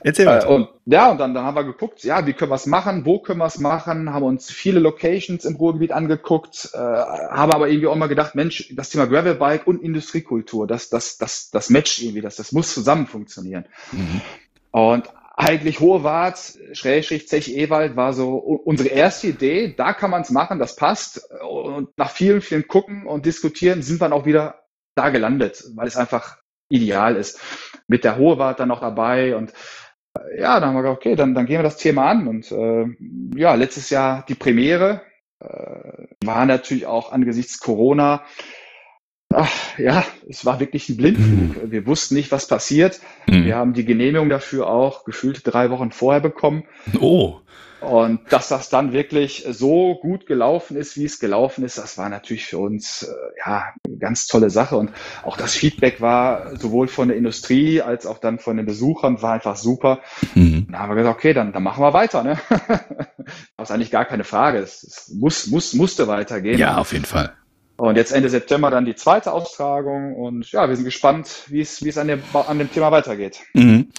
[0.00, 0.42] Erzähl mal.
[0.42, 3.04] Äh, und ja, und dann, dann haben wir geguckt, ja, wie können wir es machen,
[3.04, 7.68] wo können wir es machen, haben uns viele Locations im Ruhrgebiet angeguckt, äh, haben aber
[7.68, 12.00] irgendwie auch mal gedacht, Mensch, das Thema Gravelbike und Industriekultur, das, das, das, das matcht
[12.00, 13.66] irgendwie, das, das muss zusammen funktionieren.
[13.92, 14.20] Mhm.
[14.70, 20.22] Und eigentlich Hohe Wart, Schrägstrich, Zech Ewald war so unsere erste Idee, da kann man
[20.22, 21.30] es machen, das passt.
[21.48, 24.62] Und nach vielen, vielen gucken und diskutieren sind wir auch wieder
[24.96, 26.37] da gelandet, weil es einfach
[26.68, 27.40] ideal ist.
[27.86, 29.52] Mit der Hohe war dann noch dabei und
[30.14, 32.26] äh, ja, dann haben wir gesagt, okay, dann, dann gehen wir das Thema an.
[32.28, 32.86] Und äh,
[33.36, 35.02] ja, letztes Jahr die Premiere
[35.40, 38.22] äh, war natürlich auch angesichts Corona.
[39.30, 41.64] Ach, ja, es war wirklich ein Blindflug.
[41.64, 41.70] Mhm.
[41.70, 43.00] Wir wussten nicht, was passiert.
[43.26, 43.44] Mhm.
[43.44, 46.64] Wir haben die Genehmigung dafür auch gefühlt drei Wochen vorher bekommen.
[46.98, 47.40] Oh.
[47.80, 52.08] Und dass das dann wirklich so gut gelaufen ist, wie es gelaufen ist, das war
[52.08, 54.76] natürlich für uns äh, ja eine ganz tolle Sache.
[54.76, 54.90] Und
[55.22, 59.34] auch das Feedback war sowohl von der Industrie als auch dann von den Besuchern war
[59.34, 60.00] einfach super.
[60.34, 60.66] Mhm.
[60.70, 62.24] Da haben wir gesagt, okay, dann, dann machen wir weiter.
[62.24, 62.38] Ne?
[63.56, 64.58] das ist eigentlich gar keine Frage.
[64.58, 66.58] Es, es muss, muss, musste weitergehen.
[66.58, 67.32] Ja, auf jeden Fall.
[67.76, 71.84] Und jetzt Ende September dann die zweite Austragung und ja, wir sind gespannt, wie es,
[71.84, 73.38] wie es an dem, an dem Thema weitergeht.
[73.54, 73.90] Mhm.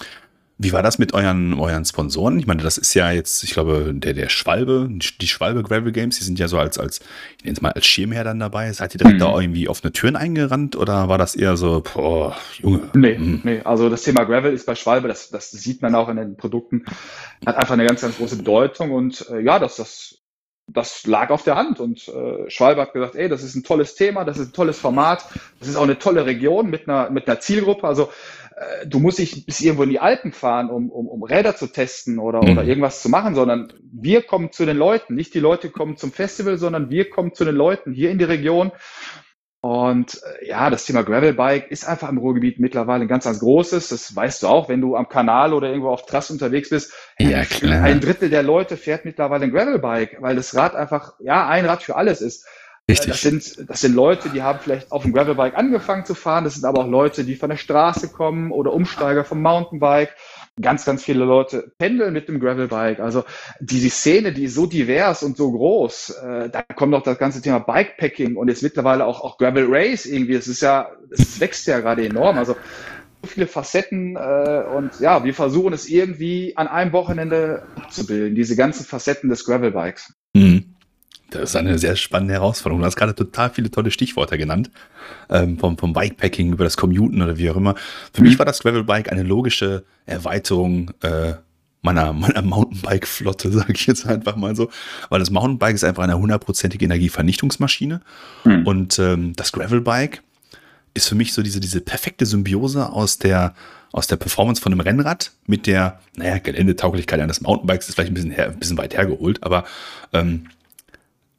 [0.62, 2.38] Wie war das mit euren, euren Sponsoren?
[2.38, 6.18] Ich meine, das ist ja jetzt, ich glaube, der, der Schwalbe, die Schwalbe Gravel Games,
[6.18, 7.00] die sind ja so als, als,
[7.38, 8.70] ich nenne es mal als Schirmherr dann dabei.
[8.74, 9.20] Seid ihr direkt mhm.
[9.20, 12.90] da irgendwie offene Türen eingerannt oder war das eher so, boah, Junge?
[12.92, 13.40] Nee, mhm.
[13.42, 16.36] nee, also das Thema Gravel ist bei Schwalbe, das, das sieht man auch in den
[16.36, 16.84] Produkten,
[17.46, 20.18] hat einfach eine ganz, ganz große Bedeutung und äh, ja, das, das,
[20.66, 23.94] das lag auf der Hand und äh, Schwalbe hat gesagt, ey, das ist ein tolles
[23.94, 25.24] Thema, das ist ein tolles Format,
[25.58, 28.10] das ist auch eine tolle Region mit einer, mit einer Zielgruppe, also
[28.60, 31.66] äh, du musst nicht bis irgendwo in die Alpen fahren, um, um, um Räder zu
[31.66, 32.50] testen oder, mhm.
[32.50, 35.14] oder irgendwas zu machen, sondern wir kommen zu den Leuten.
[35.14, 38.24] Nicht die Leute kommen zum Festival, sondern wir kommen zu den Leuten hier in die
[38.24, 38.70] Region.
[39.62, 43.88] Und äh, ja, das Thema Gravelbike ist einfach im Ruhrgebiet mittlerweile ein ganz, ganz großes.
[43.88, 46.92] Das weißt du auch, wenn du am Kanal oder irgendwo auf Trass unterwegs bist.
[47.18, 47.82] Ja, klar.
[47.82, 51.82] Ein Drittel der Leute fährt mittlerweile ein Gravelbike, weil das Rad einfach, ja, ein Rad
[51.82, 52.46] für alles ist.
[52.90, 53.10] Richtig.
[53.10, 56.44] Das sind, das sind Leute, die haben vielleicht auf dem Gravelbike angefangen zu fahren.
[56.44, 60.14] Das sind aber auch Leute, die von der Straße kommen oder Umsteiger vom Mountainbike.
[60.60, 63.00] Ganz, ganz viele Leute pendeln mit dem Gravelbike.
[63.00, 63.24] Also
[63.60, 66.10] die, die Szene, die ist so divers und so groß.
[66.10, 70.06] Äh, da kommt noch das ganze Thema Bikepacking und jetzt mittlerweile auch, auch Gravel Race
[70.06, 70.34] irgendwie.
[70.34, 72.36] Es ist ja, es wächst ja gerade enorm.
[72.36, 72.56] Also
[73.22, 78.56] so viele Facetten äh, und ja, wir versuchen es irgendwie an einem Wochenende abzubilden, diese
[78.56, 80.14] ganzen Facetten des Gravelbikes.
[80.34, 80.69] Mhm.
[81.30, 82.80] Das ist eine sehr spannende Herausforderung.
[82.80, 84.70] Du hast gerade total viele tolle Stichworte genannt.
[85.28, 87.74] Ähm, vom, vom Bikepacking über das Commuten oder wie auch immer.
[88.12, 91.34] Für mich war das Gravelbike eine logische Erweiterung äh,
[91.82, 94.70] meiner, meiner Mountainbike-Flotte, sage ich jetzt einfach mal so.
[95.08, 98.00] Weil das Mountainbike ist einfach eine hundertprozentige Energievernichtungsmaschine.
[98.44, 98.66] Mhm.
[98.66, 100.22] Und ähm, das Gravelbike
[100.94, 103.54] ist für mich so diese, diese perfekte Symbiose aus der,
[103.92, 108.14] aus der Performance von einem Rennrad mit der, naja, Geländetauglichkeit eines Mountainbikes ist vielleicht ein
[108.14, 109.64] bisschen, her, ein bisschen weit hergeholt, aber
[110.12, 110.46] ähm,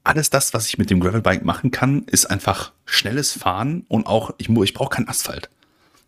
[0.03, 4.31] alles das, was ich mit dem Gravelbike machen kann, ist einfach schnelles Fahren und auch,
[4.37, 5.49] ich, ich brauche keinen Asphalt.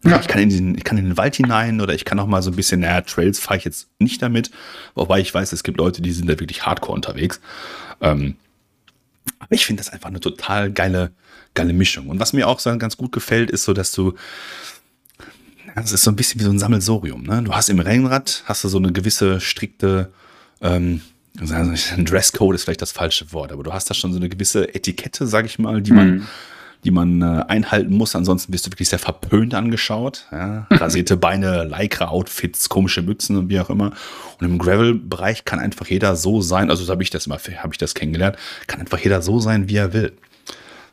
[0.06, 0.20] Ja.
[0.20, 2.42] Ich, kann in den, ich kann in den Wald hinein oder ich kann auch mal
[2.42, 4.52] so ein bisschen, naja, Trails fahre ich jetzt nicht damit,
[4.96, 7.40] wobei ich weiß, es gibt Leute, die sind da wirklich hardcore unterwegs.
[8.02, 8.36] Ähm,
[9.40, 11.12] aber ich finde das einfach eine total geile,
[11.54, 12.10] geile Mischung.
[12.10, 14.14] Und was mir auch so ganz gut gefällt, ist so, dass du,
[15.76, 17.24] das ist so ein bisschen wie so ein Sammelsorium.
[17.24, 17.42] Ne?
[17.44, 20.12] Du hast im Rennrad, hast du so eine gewisse strikte,
[20.62, 21.02] ähm,
[21.40, 21.76] ein
[22.06, 25.28] Dresscode ist vielleicht das falsche Wort, aber du hast da schon so eine gewisse Etikette,
[25.28, 26.28] sag ich mal, die man, mhm.
[26.84, 28.16] die man äh, einhalten muss.
[28.16, 30.28] Ansonsten wirst du wirklich sehr verpönt angeschaut.
[30.32, 30.68] Ja?
[30.72, 33.94] Rasierte Beine, Lycra-Outfits, komische Mützen und wie auch immer.
[34.40, 37.74] Und im Gravel-Bereich kann einfach jeder so sein, also so habe ich das immer, habe
[37.74, 40.14] ich das kennengelernt, kann einfach jeder so sein, wie er will.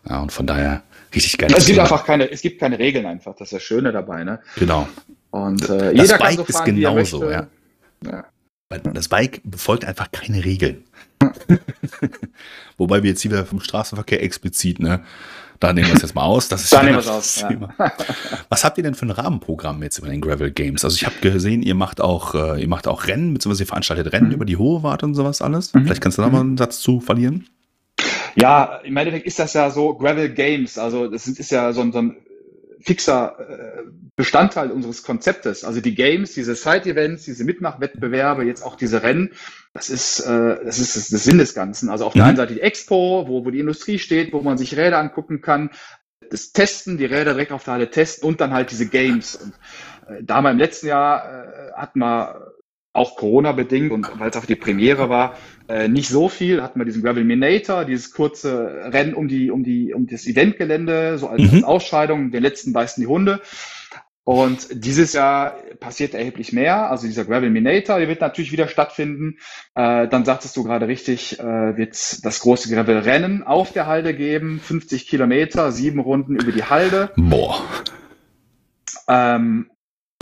[0.09, 0.83] Ja, und von daher
[1.15, 1.53] richtig geil.
[1.55, 3.35] Es gibt einfach keine, es gibt keine Regeln einfach.
[3.35, 4.41] Das ist das Schöne dabei, ne?
[4.57, 4.89] Genau.
[5.31, 7.47] Und äh, jeder Bike kann so fahren, ist genauso, ja.
[8.05, 8.25] ja.
[8.71, 10.85] Das Bike befolgt einfach keine Regeln.
[12.79, 15.03] Wobei wir jetzt hier wieder vom Straßenverkehr explizit, ne?
[15.59, 16.49] Da nehmen wir es jetzt mal aus.
[16.49, 17.41] Das ist da nehmen wir es aus.
[17.41, 17.51] Ja.
[18.49, 20.85] Was habt ihr denn für ein Rahmenprogramm jetzt über den Gravel Games?
[20.85, 24.13] Also ich habe gesehen, ihr macht auch, äh, ihr macht auch Rennen, beziehungsweise ihr veranstaltet
[24.13, 24.35] Rennen mhm.
[24.35, 25.75] über die Hohe Wart und sowas alles.
[25.75, 25.85] Mhm.
[25.85, 27.47] Vielleicht kannst du da mal einen Satz zu verlieren.
[28.37, 30.79] Ja, im Endeffekt ist das ja so Gravel Games.
[30.79, 32.17] Also das ist ja so ein, so ein
[32.81, 33.83] fixer äh,
[34.17, 35.65] Bestandteil unseres Konzeptes.
[35.65, 39.33] Also die Games, diese Side-Events, diese Mitmachwettbewerbe, jetzt auch diese Rennen,
[39.73, 41.91] das ist, äh, das ist das, das Sinn des Ganzen.
[41.91, 44.77] Also auf der einen Seite die Expo, wo, wo die Industrie steht, wo man sich
[44.77, 45.71] Räder angucken kann,
[46.31, 49.37] das Testen, die Räder direkt auf der Halle testen und dann halt diese Games.
[49.37, 49.53] Und
[50.09, 52.50] äh, da wir im letzten Jahr äh, hatten wir
[52.93, 55.37] auch Corona-bedingt und weil es auch die Premiere war,
[55.69, 56.63] äh, nicht so viel.
[56.63, 61.29] Hatten wir diesen Gravelminator, dieses kurze Rennen um die, um die, um das Eventgelände, so
[61.29, 61.51] als, mhm.
[61.55, 62.31] als Ausscheidung.
[62.33, 63.41] Den letzten beißen die Hunde.
[64.25, 66.91] Und dieses Jahr passiert erheblich mehr.
[66.91, 69.39] Also dieser Gravelminator, der wird natürlich wieder stattfinden.
[69.75, 74.61] Äh, dann sagtest du gerade richtig, äh, wird das große Gravelrennen auf der Halde geben.
[74.61, 77.11] 50 Kilometer, sieben Runden über die Halde.
[77.17, 77.65] Boah.
[79.09, 79.71] Ähm,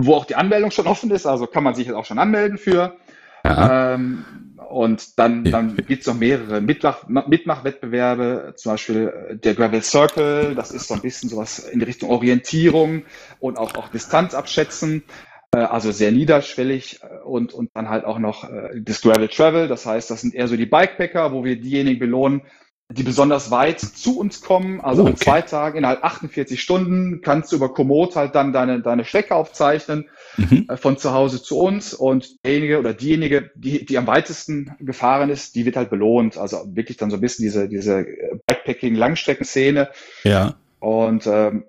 [0.01, 2.59] wo auch die Anmeldung schon offen ist, also kann man sich jetzt auch schon anmelden
[2.59, 2.97] für.
[3.45, 4.25] Ähm,
[4.69, 10.55] und dann, dann gibt es noch mehrere Mitmach Mitmachwettbewerbe, zum Beispiel äh, der Gravel Circle,
[10.55, 13.05] das ist so ein bisschen sowas in die Richtung Orientierung
[13.41, 15.05] und auch, auch Distanz abschätzen,
[15.53, 19.87] äh, also sehr niederschwellig äh, und, und dann halt auch noch das Gravel Travel, das
[19.87, 22.43] heißt, das sind eher so die Bikepacker, wo wir diejenigen belohnen,
[22.91, 24.81] die besonders weit zu uns kommen.
[24.81, 25.11] Also okay.
[25.11, 29.35] an zwei Tagen, innerhalb 48 Stunden kannst du über Komoot halt dann deine, deine Strecke
[29.35, 30.09] aufzeichnen
[30.39, 30.67] mhm.
[30.69, 35.29] äh, von zu Hause zu uns und derjenige oder diejenige, die, die am weitesten gefahren
[35.29, 36.39] ist, die wird halt belohnt.
[36.39, 38.07] Also wirklich dann so ein bisschen diese, diese
[38.47, 39.91] Backpacking-Langstreckenszene.
[40.25, 40.55] Ja.
[40.81, 41.65] Und ähm,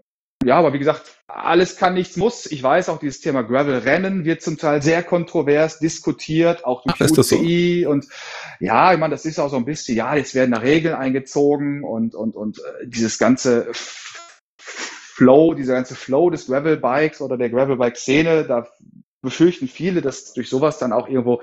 [0.45, 2.45] ja, aber wie gesagt, alles kann, nichts muss.
[2.45, 7.17] Ich weiß auch, dieses Thema Gravel-Rennen wird zum Teil sehr kontrovers diskutiert, auch durch Ach,
[7.17, 7.81] UCI.
[7.83, 7.89] So?
[7.91, 8.07] Und
[8.59, 11.83] ja, ich meine, das ist auch so ein bisschen, ja, jetzt werden da Regeln eingezogen
[11.83, 13.67] und, und, und äh, dieses ganze
[15.19, 18.67] Flow, dieser ganze Flow des Gravel-Bikes oder der Gravel-Bike-Szene, da
[19.21, 21.41] befürchten viele, dass durch sowas dann auch irgendwo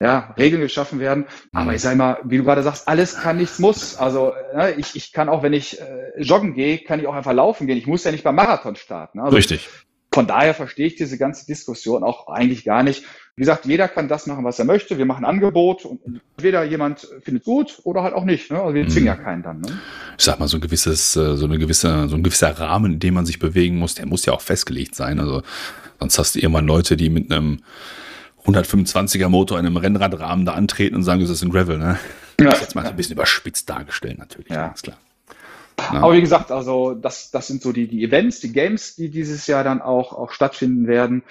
[0.00, 1.26] ja, Regeln geschaffen werden.
[1.52, 1.76] Aber mhm.
[1.76, 3.96] ich sage mal, wie du gerade sagst, alles kann, nichts muss.
[3.96, 7.34] Also ne, ich, ich kann auch, wenn ich äh, joggen gehe, kann ich auch einfach
[7.34, 7.76] laufen gehen.
[7.76, 9.18] Ich muss ja nicht beim Marathon starten.
[9.18, 9.24] Ne?
[9.24, 9.68] Also Richtig.
[10.12, 13.04] Von daher verstehe ich diese ganze Diskussion auch eigentlich gar nicht.
[13.36, 14.98] Wie gesagt, jeder kann das machen, was er möchte.
[14.98, 16.00] Wir machen Angebot und
[16.36, 18.50] entweder jemand findet gut oder halt auch nicht.
[18.50, 18.60] Ne?
[18.60, 19.06] Also wir zwingen mhm.
[19.06, 19.60] ja keinen dann.
[19.60, 19.78] Ne?
[20.18, 22.98] Ich sag mal, so ein gewisses, äh, so eine gewisse, so ein gewisser Rahmen, in
[23.00, 25.20] dem man sich bewegen muss, der muss ja auch festgelegt sein.
[25.20, 25.42] Also
[26.00, 27.60] sonst hast du irgendwann Leute, die mit einem
[28.44, 31.98] 125er Motor in einem Rennradrahmen da antreten und sagen, das ist ein Gravel, ne?
[32.40, 32.46] Ja.
[32.46, 34.68] Das ist jetzt mal ein bisschen überspitzt dargestellt, natürlich, ja.
[34.68, 34.96] ganz klar.
[35.92, 36.02] Ja.
[36.02, 39.46] Aber wie gesagt, also das, das sind so die, die Events, die Games, die dieses
[39.46, 41.22] Jahr dann auch, auch stattfinden werden.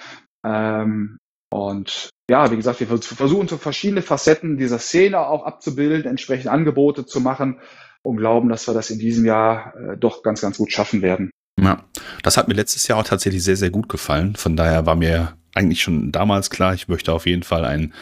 [0.44, 1.18] Ähm,
[1.52, 7.06] und ja, wie gesagt, wir versuchen so verschiedene Facetten dieser Szene auch abzubilden, entsprechend Angebote
[7.06, 7.60] zu machen
[8.02, 11.30] und glauben, dass wir das in diesem Jahr äh, doch ganz, ganz gut schaffen werden.
[11.60, 11.84] Ja,
[12.22, 14.36] das hat mir letztes Jahr auch tatsächlich sehr, sehr gut gefallen.
[14.36, 17.92] Von daher war mir eigentlich schon damals klar, ich möchte auf jeden Fall ein,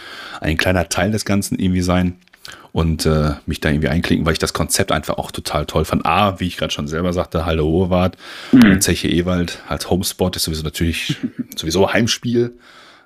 [0.41, 2.17] ein kleiner Teil des Ganzen irgendwie sein
[2.73, 6.07] und äh, mich da irgendwie einklinken, weil ich das Konzept einfach auch total toll fand.
[6.07, 8.17] A, wie ich gerade schon selber sagte, Halle Hohewart,
[8.53, 8.81] mhm.
[8.81, 11.17] Zeche Ewald als Homespot ist sowieso natürlich
[11.57, 12.55] sowieso Heimspiel.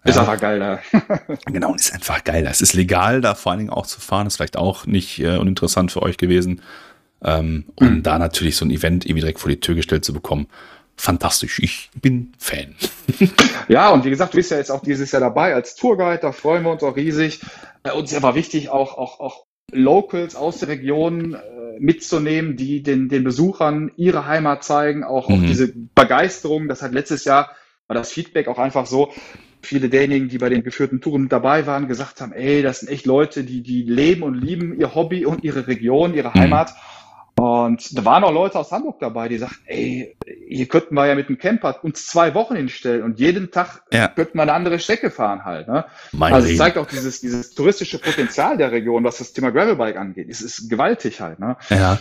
[0.04, 0.22] Ist ja.
[0.22, 0.80] einfach geil da.
[1.46, 2.44] genau, ist einfach geil.
[2.50, 4.26] Es ist legal, da vor allen Dingen auch zu fahren.
[4.26, 6.60] Ist vielleicht auch nicht äh, uninteressant für euch gewesen.
[7.22, 7.64] Ähm, mhm.
[7.76, 10.48] Und da natürlich so ein Event irgendwie direkt vor die Tür gestellt zu bekommen,
[11.02, 11.58] fantastisch.
[11.58, 12.76] Ich bin Fan.
[13.68, 16.32] ja, und wie gesagt, du bist ja jetzt auch dieses Jahr dabei als Tourguide, da
[16.32, 17.40] freuen wir uns auch riesig.
[17.82, 23.08] Äh, uns aber wichtig, auch, auch, auch Locals aus der Region äh, mitzunehmen, die den,
[23.08, 25.34] den Besuchern ihre Heimat zeigen, auch, mhm.
[25.34, 26.68] auch diese Begeisterung.
[26.68, 27.50] Das hat letztes Jahr
[27.88, 29.12] war das Feedback auch einfach so,
[29.60, 33.06] viele derjenigen, die bei den geführten Touren dabei waren, gesagt haben, ey, das sind echt
[33.06, 36.40] Leute, die, die leben und lieben ihr Hobby und ihre Region, ihre mhm.
[37.42, 40.16] Und da waren auch Leute aus Hamburg dabei, die sagten, ey,
[40.46, 44.06] hier könnten wir ja mit dem Camper uns zwei Wochen hinstellen und jeden Tag ja.
[44.06, 45.66] könnten wir eine andere Strecke fahren halt.
[45.66, 45.84] Ne?
[46.20, 50.28] also es zeigt auch dieses, dieses touristische Potenzial der Region, was das Thema Gravelbike angeht.
[50.30, 51.40] Es ist gewaltig halt.
[51.40, 51.56] Ne?
[51.68, 51.98] Ja.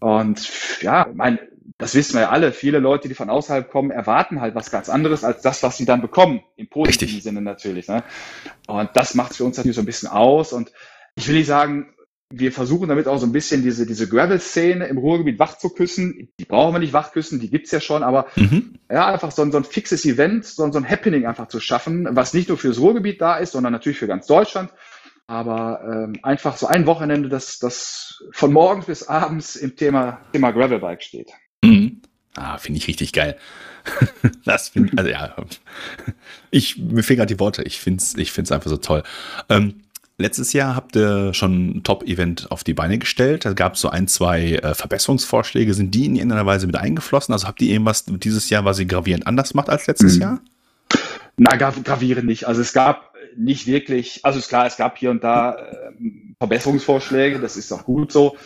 [0.00, 1.38] Und ja, mein,
[1.78, 2.50] das wissen wir ja alle.
[2.50, 5.84] Viele Leute, die von außerhalb kommen, erwarten halt was ganz anderes als das, was sie
[5.84, 6.42] dann bekommen.
[6.56, 7.22] Im positiven Richtig.
[7.22, 7.86] Sinne natürlich.
[7.86, 8.02] Ne?
[8.66, 10.52] Und das macht für uns natürlich so ein bisschen aus.
[10.52, 10.72] Und
[11.14, 11.94] ich will nicht sagen,
[12.38, 16.28] wir versuchen damit auch so ein bisschen diese, diese Gravel-Szene im Ruhrgebiet wach zu küssen.
[16.38, 18.78] Die brauchen wir nicht wach küssen, die gibt's ja schon, aber mhm.
[18.90, 22.08] ja, einfach so ein, so ein fixes Event, so, so ein Happening einfach zu schaffen,
[22.10, 24.70] was nicht nur fürs Ruhrgebiet da ist, sondern natürlich für ganz Deutschland.
[25.26, 30.50] Aber ähm, einfach so ein Wochenende, das, das von morgens bis abends im Thema, Thema
[30.50, 31.30] Gravelbike steht.
[31.64, 32.02] Mhm.
[32.34, 33.36] Ah, finde ich richtig geil.
[34.44, 35.34] das finde also ja,
[36.50, 37.62] ich, mir fehlen gerade die Worte.
[37.62, 39.02] Ich finde es ich find's einfach so toll.
[39.48, 39.82] Ähm,
[40.18, 43.44] Letztes Jahr habt ihr schon ein Top-Event auf die Beine gestellt.
[43.44, 45.74] Da gab es so ein, zwei äh, Verbesserungsvorschläge.
[45.74, 47.32] Sind die in irgendeiner Weise mit eingeflossen?
[47.32, 50.20] Also habt ihr irgendwas dieses Jahr, was ihr gravierend anders macht als letztes mhm.
[50.20, 50.40] Jahr?
[51.36, 52.46] Na, gravierend nicht.
[52.46, 55.92] Also es gab nicht wirklich, also ist klar, es gab hier und da äh,
[56.38, 58.36] Verbesserungsvorschläge, das ist auch gut so.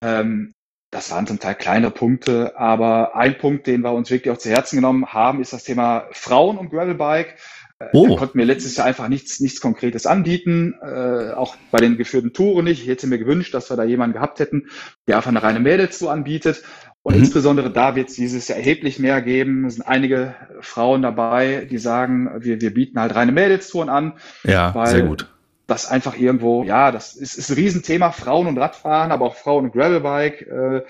[0.00, 0.52] Ähm,
[0.90, 4.50] das waren zum Teil kleine Punkte, aber ein Punkt, den wir uns wirklich auch zu
[4.50, 7.36] Herzen genommen haben, ist das Thema Frauen und Gravelbike.
[7.82, 8.08] Äh, oh.
[8.08, 12.32] Da konnten wir letztes Jahr einfach nichts, nichts Konkretes anbieten, äh, auch bei den geführten
[12.32, 12.82] Touren nicht.
[12.82, 14.68] Ich hätte mir gewünscht, dass wir da jemanden gehabt hätten,
[15.06, 16.62] der einfach eine reine Mädels anbietet.
[17.02, 17.20] Und mhm.
[17.20, 19.64] insbesondere da wird es dieses Jahr erheblich mehr geben.
[19.66, 24.14] Es sind einige Frauen dabei, die sagen, wir, wir bieten halt reine Mädelstouren an.
[24.44, 25.28] Ja, sehr gut.
[25.66, 29.66] Das einfach irgendwo, ja, das ist, ist ein Riesenthema, Frauen und Radfahren, aber auch Frauen
[29.66, 30.42] und Gravelbike.
[30.42, 30.82] Äh,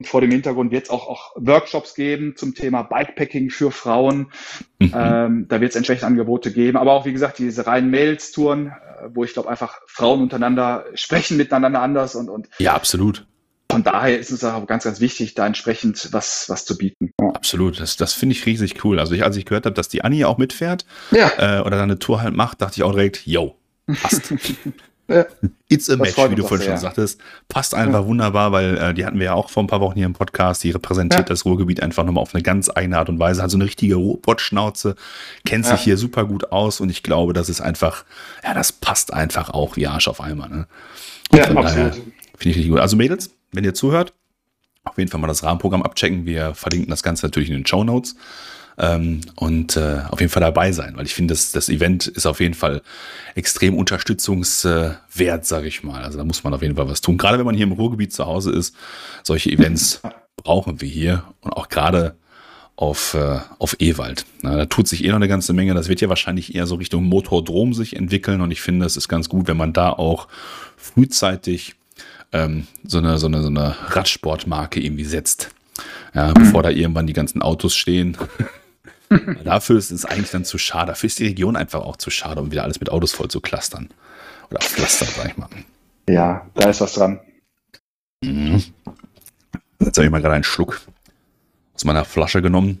[0.00, 4.32] und vor dem Hintergrund wird es auch, auch Workshops geben zum Thema Bikepacking für Frauen.
[4.78, 4.92] Mhm.
[4.96, 6.78] Ähm, da wird es entsprechend Angebote geben.
[6.78, 8.72] Aber auch, wie gesagt, diese reinen Mails-Touren, äh,
[9.12, 13.26] wo ich glaube, einfach Frauen untereinander sprechen miteinander anders und, und ja, absolut.
[13.70, 17.12] Von daher ist es auch ganz, ganz wichtig, da entsprechend was, was zu bieten.
[17.20, 17.28] Ja.
[17.34, 18.98] Absolut, das, das finde ich riesig cool.
[18.98, 21.30] Also ich, als ich gehört habe, dass die Annie auch mitfährt ja.
[21.36, 23.54] äh, oder da eine Tour halt macht, dachte ich auch direkt, yo,
[24.00, 24.32] passt.
[25.10, 25.26] Ja.
[25.68, 27.20] It's a Match, wie du vorhin schon sagtest.
[27.48, 28.06] Passt einfach ja.
[28.06, 30.62] wunderbar, weil äh, die hatten wir ja auch vor ein paar Wochen hier im Podcast.
[30.62, 33.42] Die repräsentiert das Ruhrgebiet einfach nochmal auf eine ganz eigene Art und Weise.
[33.42, 34.94] Hat so eine richtige Robotschnauze,
[35.44, 38.04] kennt sich hier super gut aus und ich glaube, das ist einfach,
[38.44, 40.48] ja, das passt einfach auch wie Arsch auf einmal.
[40.48, 40.66] Ne?
[41.32, 41.94] ja, absolut.
[41.94, 42.04] Finde
[42.38, 42.78] ich richtig gut.
[42.78, 44.12] Also Mädels, wenn ihr zuhört,
[44.84, 46.24] auf jeden Fall mal das Rahmenprogramm abchecken.
[46.24, 48.14] Wir verlinken das Ganze natürlich in den Show Notes
[48.80, 52.24] ähm, und äh, auf jeden Fall dabei sein, weil ich finde, das, das Event ist
[52.24, 52.80] auf jeden Fall
[53.34, 56.02] extrem unterstützungswert, sage ich mal.
[56.02, 57.18] Also da muss man auf jeden Fall was tun.
[57.18, 58.74] Gerade wenn man hier im Ruhrgebiet zu Hause ist,
[59.22, 60.00] solche Events
[60.36, 62.16] brauchen wir hier und auch gerade
[62.74, 64.24] auf, äh, auf Ewald.
[64.40, 65.74] Na, da tut sich eh noch eine ganze Menge.
[65.74, 69.08] Das wird ja wahrscheinlich eher so Richtung Motordrom sich entwickeln und ich finde, es ist
[69.08, 70.26] ganz gut, wenn man da auch
[70.78, 71.74] frühzeitig
[72.32, 75.50] ähm, so, eine, so, eine, so eine Radsportmarke irgendwie setzt.
[76.14, 78.16] Ja, bevor da irgendwann die ganzen Autos stehen
[79.44, 80.88] Dafür ist es eigentlich dann zu schade.
[80.88, 83.40] Dafür ist die Region einfach auch zu schade, um wieder alles mit Autos voll zu
[83.40, 83.88] clustern.
[84.50, 85.48] Oder pflastern, sag ich mal.
[86.08, 87.20] Ja, da ist was dran.
[88.22, 88.62] Mhm.
[89.80, 90.80] Jetzt habe ich mal gerade einen Schluck
[91.74, 92.80] aus meiner Flasche genommen.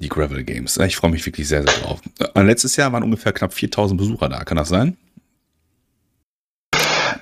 [0.00, 0.76] Die Gravel Games.
[0.78, 2.00] Ich freue mich wirklich sehr, sehr drauf.
[2.34, 4.44] Äh, letztes Jahr waren ungefähr knapp 4000 Besucher da.
[4.44, 4.96] Kann das sein?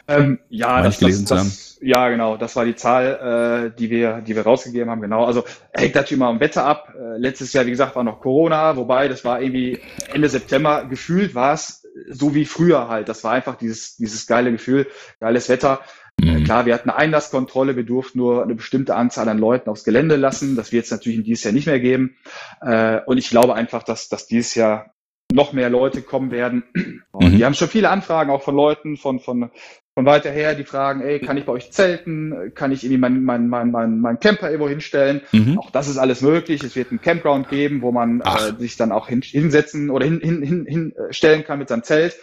[0.06, 2.36] Ähm, ja, das, das, das, ja, genau.
[2.36, 5.00] Das war die Zahl, äh, die wir, die wir rausgegeben haben.
[5.00, 5.24] Genau.
[5.24, 6.92] Also hängt natürlich immer am Wetter ab.
[6.94, 9.78] Äh, letztes Jahr, wie gesagt, war noch Corona, wobei das war irgendwie
[10.12, 13.08] Ende September gefühlt war es so wie früher halt.
[13.08, 14.86] Das war einfach dieses, dieses geile Gefühl,
[15.20, 15.80] geiles Wetter.
[16.20, 16.44] Äh, mhm.
[16.44, 20.16] klar, wir hatten eine Einlasskontrolle, wir durften nur eine bestimmte Anzahl an Leuten aufs Gelände
[20.16, 20.56] lassen.
[20.56, 22.16] Das wird es natürlich in dieses Jahr nicht mehr geben.
[22.60, 24.94] Äh, und ich glaube einfach, dass, dass dieses Jahr
[25.32, 26.64] noch mehr Leute kommen werden.
[27.12, 27.36] Und mhm.
[27.36, 29.50] die haben schon viele Anfragen auch von Leuten, von, von,
[29.98, 32.52] von weiter her, die fragen, ey, kann ich bei euch zelten?
[32.54, 35.22] Kann ich irgendwie meinen mein, mein, mein, mein Camper irgendwo hinstellen?
[35.32, 35.58] Mhm.
[35.58, 36.62] Auch das ist alles möglich.
[36.62, 40.20] Es wird einen Campground geben, wo man äh, sich dann auch hin, hinsetzen oder hin,
[40.22, 42.16] hin, hin, hinstellen kann mit seinem Zelt.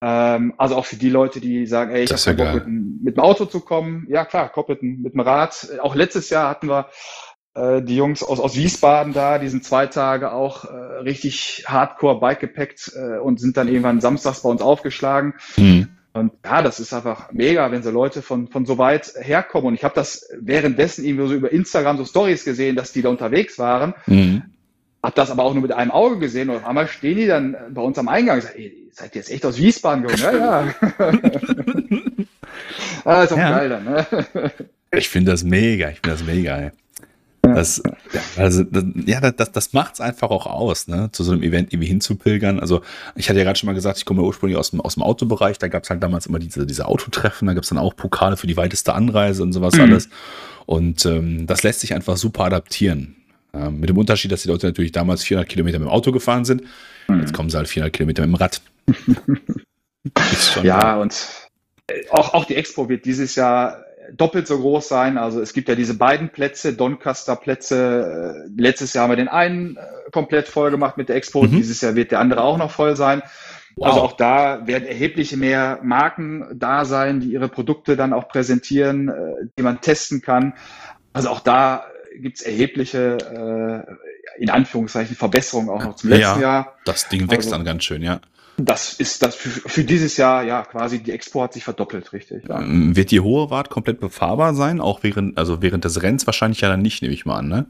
[0.00, 3.20] Ähm, also auch für die Leute, die sagen, ey, ich habe Bock mit, mit, dem
[3.24, 4.06] Auto zu kommen.
[4.08, 5.76] Ja klar, kommt mit, mit dem Rad.
[5.80, 6.86] Auch letztes Jahr hatten wir
[7.54, 10.68] äh, die Jungs aus, aus Wiesbaden da, die sind zwei Tage auch äh,
[11.02, 15.34] richtig hardcore Bike gepackt äh, und sind dann irgendwann samstags bei uns aufgeschlagen.
[15.56, 15.91] Mhm.
[16.14, 19.68] Und ja, das ist einfach mega, wenn so Leute von, von so weit herkommen.
[19.68, 23.08] Und ich habe das währenddessen irgendwie so über Instagram so Stories gesehen, dass die da
[23.08, 23.94] unterwegs waren.
[24.06, 24.42] Mhm.
[25.02, 27.56] Hab das aber auch nur mit einem Auge gesehen und auf einmal stehen die dann
[27.70, 30.22] bei uns am Eingang und sagen, ey, seid ihr jetzt echt aus Wiesbaden gekommen?
[30.22, 30.74] Ja, ja.
[33.04, 33.58] ah, ist auch ja.
[33.58, 33.84] geil dann.
[33.84, 34.06] Ne?
[34.92, 36.58] ich finde das mega, ich finde das mega.
[36.58, 36.70] Ey.
[37.54, 37.82] Das,
[38.36, 41.72] also, das, ja, das, das macht es einfach auch aus, ne, zu so einem Event
[41.72, 42.60] irgendwie hinzupilgern.
[42.60, 42.82] Also,
[43.14, 45.02] ich hatte ja gerade schon mal gesagt, ich komme ja ursprünglich aus dem, aus dem
[45.02, 47.96] Autobereich, da gab es halt damals immer diese, diese Autotreffen, da gab es dann auch
[47.96, 49.82] Pokale für die weiteste Anreise und sowas mhm.
[49.82, 50.08] alles.
[50.66, 53.16] Und ähm, das lässt sich einfach super adaptieren.
[53.54, 56.44] Ähm, mit dem Unterschied, dass die Leute natürlich damals 400 Kilometer mit dem Auto gefahren
[56.44, 56.62] sind.
[57.08, 57.20] Mhm.
[57.20, 58.62] Jetzt kommen sie halt 400 Kilometer mit dem Rad.
[60.62, 61.14] ja, und
[61.86, 63.81] äh, auch, auch die Expo wird dieses Jahr
[64.12, 65.18] doppelt so groß sein.
[65.18, 68.46] Also es gibt ja diese beiden Plätze, Doncaster Plätze.
[68.46, 69.80] Äh, letztes Jahr haben wir den einen äh,
[70.10, 71.42] komplett voll gemacht mit der Expo.
[71.42, 71.52] Mhm.
[71.52, 73.22] Dieses Jahr wird der andere auch noch voll sein.
[73.76, 73.86] Wow.
[73.86, 79.08] Also auch da werden erhebliche mehr Marken da sein, die ihre Produkte dann auch präsentieren,
[79.08, 79.12] äh,
[79.58, 80.54] die man testen kann.
[81.12, 81.84] Also auch da
[82.14, 83.16] gibt's erhebliche,
[84.38, 86.76] in Anführungszeichen, Verbesserungen auch noch zum letzten ja, Jahr.
[86.84, 88.20] Das Ding wächst also, dann ganz schön, ja.
[88.58, 92.44] Das ist das für, für, dieses Jahr, ja, quasi die Expo hat sich verdoppelt, richtig.
[92.48, 92.60] Ja.
[92.60, 94.80] Ähm, wird die hohe Wart komplett befahrbar sein?
[94.80, 97.66] Auch während, also während des Rennens wahrscheinlich ja dann nicht, nehme ich mal an, ne?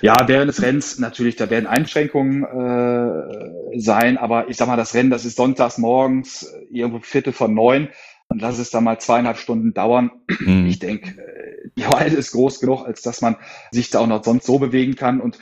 [0.00, 4.94] Ja, während des Rennens natürlich, da werden Einschränkungen äh, sein, aber ich sag mal, das
[4.94, 7.88] Rennen, das ist sonntags morgens, äh, irgendwo Viertel von neun
[8.28, 10.10] und lass es dann mal zweieinhalb Stunden dauern.
[10.40, 10.66] Mhm.
[10.66, 13.36] Ich denke, äh, die Weile ist groß genug, als dass man
[13.70, 15.20] sich da auch noch sonst so bewegen kann.
[15.20, 15.38] Und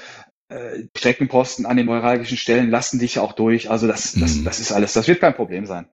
[0.50, 3.70] äh, Streckenposten an den neuralgischen Stellen lassen dich auch durch.
[3.70, 4.44] Also das, das, mhm.
[4.44, 5.86] das ist alles, das wird kein Problem sein.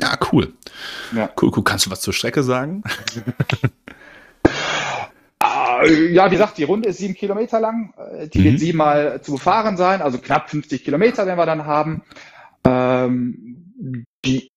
[0.00, 0.52] Ja, cool.
[1.14, 1.30] Ja.
[1.40, 1.64] Cool, cool.
[1.64, 2.82] Kannst du was zur Strecke sagen?
[5.46, 7.92] Ah, ja, wie gesagt, die Runde ist sieben Kilometer lang.
[7.98, 8.44] Äh, die mhm.
[8.44, 12.02] wird siebenmal zu befahren sein, also knapp 50 Kilometer werden wir dann haben.
[12.64, 13.66] Ähm,
[14.24, 14.50] die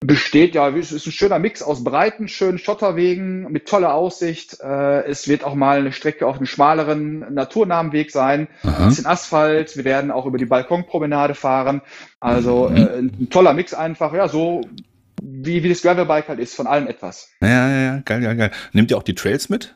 [0.00, 4.60] besteht ja, es ist ein schöner Mix aus breiten, schönen Schotterwegen mit toller Aussicht.
[4.60, 8.48] Äh, es wird auch mal eine Strecke auf einem schmaleren, naturnahen Weg sein.
[8.62, 8.84] Aha.
[8.84, 9.76] Ein bisschen Asphalt.
[9.76, 11.82] Wir werden auch über die Balkonpromenade fahren.
[12.20, 12.76] Also mhm.
[12.76, 14.60] äh, ein toller Mix einfach, ja, so
[15.20, 17.30] wie, wie das Gravelbike halt ist, von allem etwas.
[17.40, 18.50] Ja, ja, ja, geil, geil, geil.
[18.72, 19.74] Nehmt ihr auch die Trails mit?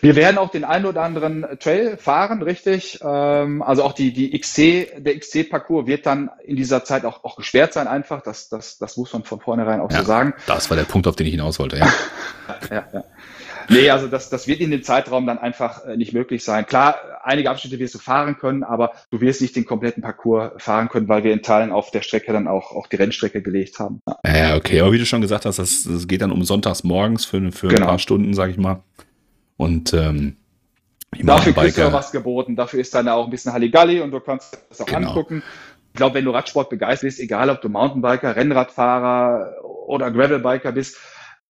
[0.00, 3.00] Wir werden auch den einen oder anderen Trail fahren, richtig.
[3.02, 7.36] Ähm, also auch die, die XC, der XC-Parcours wird dann in dieser Zeit auch, auch
[7.36, 8.22] gesperrt sein, einfach.
[8.22, 10.34] Das, das, das muss man von vornherein auch ja, so sagen.
[10.46, 11.92] Das war der Punkt, auf den ich hinaus wollte, ja.
[12.70, 13.04] ja, ja.
[13.68, 16.66] Nee, also das, das wird in dem Zeitraum dann einfach äh, nicht möglich sein.
[16.66, 20.88] Klar, einige Abschnitte wirst du fahren können, aber du wirst nicht den kompletten Parcours fahren
[20.88, 24.00] können, weil wir in Teilen auf der Strecke dann auch, auch die Rennstrecke gelegt haben.
[24.24, 24.80] Ja, ja okay.
[24.80, 27.68] Aber wie du schon gesagt hast, das, das geht dann um sonntags morgens für, für
[27.68, 27.82] genau.
[27.82, 28.82] ein paar Stunden, sag ich mal.
[29.56, 30.36] Und ähm,
[31.18, 32.56] Dafür kriegst du ja was geboten.
[32.56, 35.08] Dafür ist dann auch ein bisschen Halligalli und du kannst das auch genau.
[35.08, 35.42] angucken.
[35.92, 40.96] Ich glaube, wenn du Radsport begeistert bist, egal ob du Mountainbiker, Rennradfahrer oder Gravelbiker bist,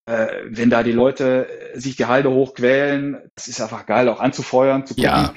[0.06, 4.84] äh, wenn da die Leute sich die Halde hochquälen, das ist einfach geil, auch anzufeuern,
[4.84, 5.04] zu gucken.
[5.04, 5.32] Ja.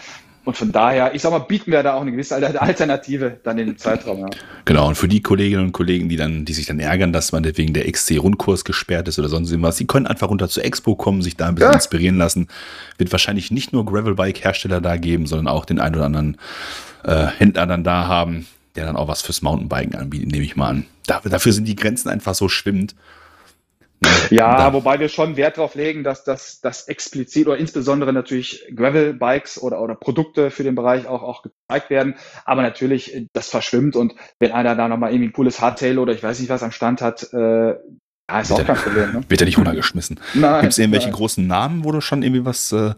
[0.46, 3.68] Und von daher, ich sag mal, bieten wir da auch eine gewisse Alternative dann in
[3.68, 4.20] dem Zeitraum.
[4.20, 4.28] Ja.
[4.66, 7.44] Genau, und für die Kolleginnen und Kollegen, die dann, die sich dann ärgern, dass man
[7.44, 11.24] wegen der XC-Rundkurs gesperrt ist oder sonst irgendwas, die können einfach runter zur Expo kommen,
[11.24, 11.76] sich da ein bisschen ja.
[11.76, 12.48] inspirieren lassen.
[12.98, 16.38] Wird wahrscheinlich nicht nur Gravelbike-Hersteller da geben, sondern auch den ein oder anderen
[17.04, 20.70] äh, Händler dann da haben, der dann auch was fürs Mountainbiken anbietet, nehme ich mal
[20.70, 20.86] an.
[21.06, 22.94] dafür sind die Grenzen einfach so schwimmend.
[24.30, 29.62] Ja, wobei wir schon Wert darauf legen, dass das, das explizit oder insbesondere natürlich Gravel-Bikes
[29.62, 32.16] oder, oder Produkte für den Bereich auch, auch gezeigt werden.
[32.44, 36.24] Aber natürlich, das verschwimmt und wenn einer da nochmal irgendwie ein cooles Hardtail oder ich
[36.24, 37.76] weiß nicht was am Stand hat, äh,
[38.30, 39.14] ja, ist wird auch kein Problem.
[39.14, 39.24] Ne?
[39.28, 40.20] Wird er nicht runtergeschmissen.
[40.34, 41.16] Gibt es irgendwelche nein.
[41.16, 42.94] großen Namen, wo du schon irgendwie was äh,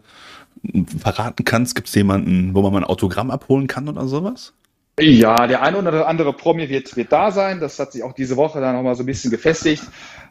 [1.00, 1.74] verraten kannst?
[1.74, 4.54] Gibt es jemanden, wo man mal ein Autogramm abholen kann oder sowas?
[4.98, 7.60] Ja, der eine oder andere Promi wird, wird da sein.
[7.60, 9.82] Das hat sich auch diese Woche dann nochmal so ein bisschen gefestigt.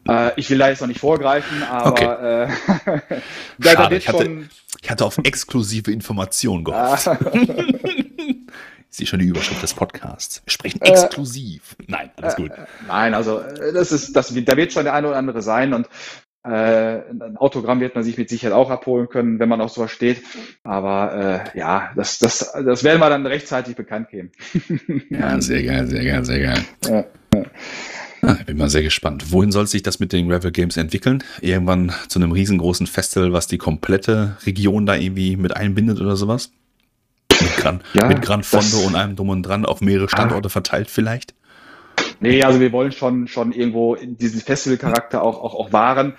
[0.08, 2.44] Äh, ich will da jetzt noch nicht vorgreifen, aber okay.
[2.44, 2.48] äh,
[3.58, 4.50] da, da wird ich, hatte, schon...
[4.82, 7.06] ich hatte auf exklusive Informationen gehofft.
[7.34, 10.42] ich sehe schon die Überschrift des Podcasts.
[10.44, 11.76] Wir sprechen äh, exklusiv.
[11.80, 12.50] Äh, nein, alles gut.
[12.50, 15.74] Äh, nein, also äh, das ist, das, da wird schon der eine oder andere sein
[15.74, 15.88] und
[16.48, 19.90] äh, ein Autogramm wird man sich mit Sicherheit auch abholen können, wenn man auf sowas
[19.90, 20.22] steht.
[20.64, 24.30] Aber äh, ja, das, das, das werden wir dann rechtzeitig bekannt geben.
[25.10, 26.64] ja, sehr geil, sehr geil, sehr geil.
[26.86, 27.44] Ja, ja.
[28.22, 29.30] Ah, ich bin mal sehr gespannt.
[29.30, 31.22] Wohin soll sich das mit den Gravel Games entwickeln?
[31.40, 36.50] Irgendwann zu einem riesengroßen Festival, was die komplette Region da irgendwie mit einbindet oder sowas?
[37.40, 40.50] Mit Gran, ja, mit Gran Fondo und allem drum und dran auf mehrere Standorte ah.
[40.50, 41.34] verteilt vielleicht?
[42.20, 46.14] Nee, also wir wollen schon, schon irgendwo diesen Festivalcharakter auch, auch, auch wahren.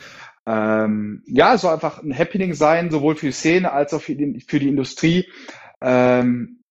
[0.50, 4.16] Ähm, ja, es soll einfach ein Happening sein, sowohl für die Szene als auch für
[4.16, 5.28] die, für die Industrie.
[5.80, 6.64] Ähm,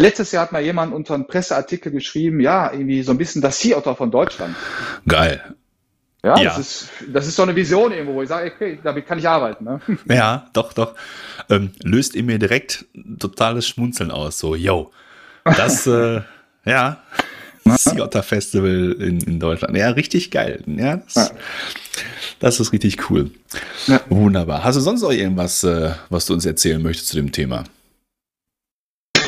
[0.00, 3.60] letztes Jahr hat mal jemand unter einem Presseartikel geschrieben, ja, irgendwie so ein bisschen das
[3.60, 4.56] Sea Otter von Deutschland.
[5.06, 5.42] Geil.
[6.24, 9.06] Ja, ja, Das, ist, das ist so eine Vision irgendwo, wo ich sage, okay, damit
[9.06, 9.64] kann ich arbeiten.
[9.64, 9.80] Ne?
[10.08, 10.94] Ja, doch, doch.
[11.50, 12.86] Ähm, löst in mir direkt
[13.18, 14.38] totales Schmunzeln aus.
[14.38, 14.90] So, yo,
[15.44, 16.22] das, äh,
[16.64, 17.02] ja,
[17.70, 19.76] Sea Otter Festival in, in Deutschland.
[19.76, 20.62] Ja, richtig geil.
[20.66, 21.30] Ja, das, ja.
[22.40, 23.30] das ist richtig cool.
[23.86, 24.00] Ja.
[24.08, 24.64] Wunderbar.
[24.64, 27.64] Hast du sonst noch irgendwas, äh, was du uns erzählen möchtest zu dem Thema?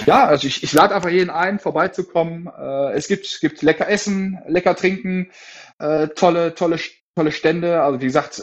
[0.07, 2.49] Ja, also ich, ich lade einfach jeden ein, vorbeizukommen.
[2.59, 5.31] Äh, es gibt, gibt lecker Essen, lecker Trinken,
[5.79, 6.79] äh, tolle, tolle,
[7.15, 7.83] tolle Stände.
[7.83, 8.43] Also wie gesagt,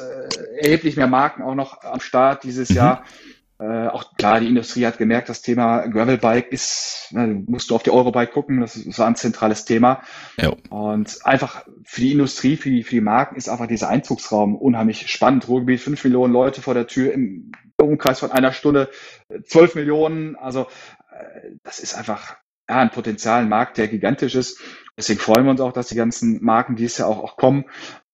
[0.60, 2.76] erheblich mehr Marken auch noch am Start dieses mhm.
[2.76, 3.04] Jahr.
[3.58, 7.84] Äh, auch klar, die Industrie hat gemerkt, das Thema Gravelbike ist, na, musst du auf
[7.84, 10.02] die Eurobike gucken, das, ist, das war ein zentrales Thema.
[10.38, 10.54] Ja.
[10.70, 15.10] Und einfach für die Industrie, für die, für die Marken ist einfach dieser Einzugsraum unheimlich
[15.10, 15.48] spannend.
[15.48, 18.90] Ruhrgebiet, fünf Millionen Leute vor der Tür im Umkreis von einer Stunde,
[19.46, 20.36] zwölf Millionen.
[20.36, 20.68] Also
[21.12, 22.36] äh, das ist einfach
[22.68, 24.60] ja, ein Potenzial, ein Markt, der gigantisch ist.
[24.98, 27.66] Deswegen freuen wir uns auch, dass die ganzen Marken dieses Jahr auch, auch kommen.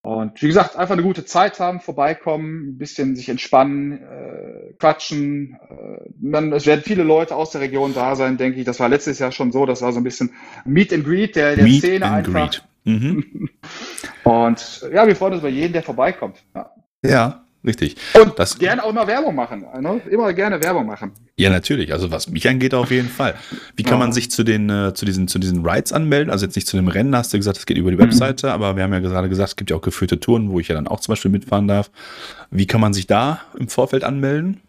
[0.04, 5.60] Und wie gesagt, einfach eine gute Zeit haben, vorbeikommen, ein bisschen sich entspannen, äh, quatschen.
[5.70, 8.66] Äh, dann, es werden viele Leute aus der Region da sein, denke ich.
[8.66, 9.68] Das war letztes Jahr schon so.
[9.68, 10.32] Das war so ein bisschen
[10.66, 12.50] Meet and Greet der, der Meet Szene and einfach.
[12.50, 12.64] Greet.
[12.84, 13.50] Mhm.
[14.24, 16.44] Und ja, wir freuen uns über jeden, der vorbeikommt.
[16.56, 16.72] Ja.
[17.06, 17.46] ja.
[17.64, 17.96] Richtig.
[18.20, 19.68] Und das, gerne auch mal Werbung machen.
[19.80, 20.02] Ne?
[20.10, 21.12] Immer gerne Werbung machen.
[21.42, 21.92] Ja, natürlich.
[21.92, 23.34] Also was mich angeht, auf jeden Fall.
[23.76, 24.06] Wie kann ja.
[24.06, 26.30] man sich zu den, äh, zu diesen, zu diesen Rides anmelden?
[26.30, 28.02] Also jetzt nicht zu dem Rennen, hast du gesagt, es geht über die mhm.
[28.02, 30.68] Webseite, aber wir haben ja gerade gesagt, es gibt ja auch geführte Touren, wo ich
[30.68, 31.90] ja dann auch zum Beispiel mitfahren darf.
[32.52, 34.62] Wie kann man sich da im Vorfeld anmelden?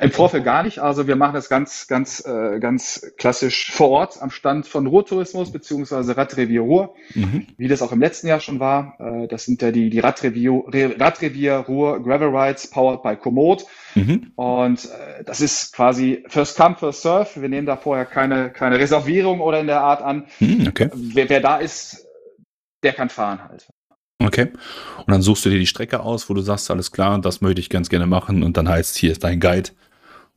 [0.00, 0.78] Im Vorfeld gar nicht.
[0.78, 5.52] Also wir machen das ganz, ganz, äh, ganz klassisch vor Ort am Stand von Ruhrtourismus
[5.52, 7.46] beziehungsweise Radrevier Ruhr, mhm.
[7.56, 8.96] wie das auch im letzten Jahr schon war.
[8.98, 10.64] Äh, das sind ja die, die Radrevier,
[10.98, 13.66] Radrevier Ruhr Gravel Rides powered by Komoot.
[13.94, 14.32] Mhm.
[14.36, 17.40] Und äh, das ist quasi First Come, First Serve.
[17.40, 20.26] Wir nehmen da vorher keine, keine Reservierung oder in der Art an.
[20.40, 20.90] Mhm, okay.
[20.92, 22.06] wer, wer da ist,
[22.82, 23.68] der kann fahren halt.
[24.18, 24.48] Okay.
[24.98, 27.60] Und dann suchst du dir die Strecke aus, wo du sagst, alles klar, das möchte
[27.60, 28.42] ich ganz gerne machen.
[28.42, 29.70] Und dann heißt, hier ist dein Guide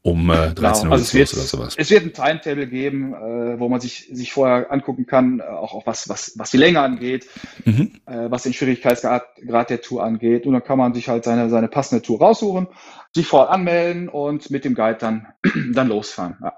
[0.01, 0.85] um äh, 13 genau.
[0.85, 1.75] Uhr also wird, oder sowas.
[1.77, 5.73] Es wird ein Timetable geben, äh, wo man sich, sich vorher angucken kann, äh, auch,
[5.73, 7.27] auch was, was, was die Länge angeht,
[7.65, 7.91] mhm.
[8.05, 10.45] äh, was den Schwierigkeitsgrad Grad der Tour angeht.
[10.45, 12.67] Und dann kann man sich halt seine, seine passende Tour raussuchen,
[13.13, 15.27] sich vorher anmelden und mit dem Guide dann,
[15.73, 16.37] dann losfahren.
[16.41, 16.53] Ja.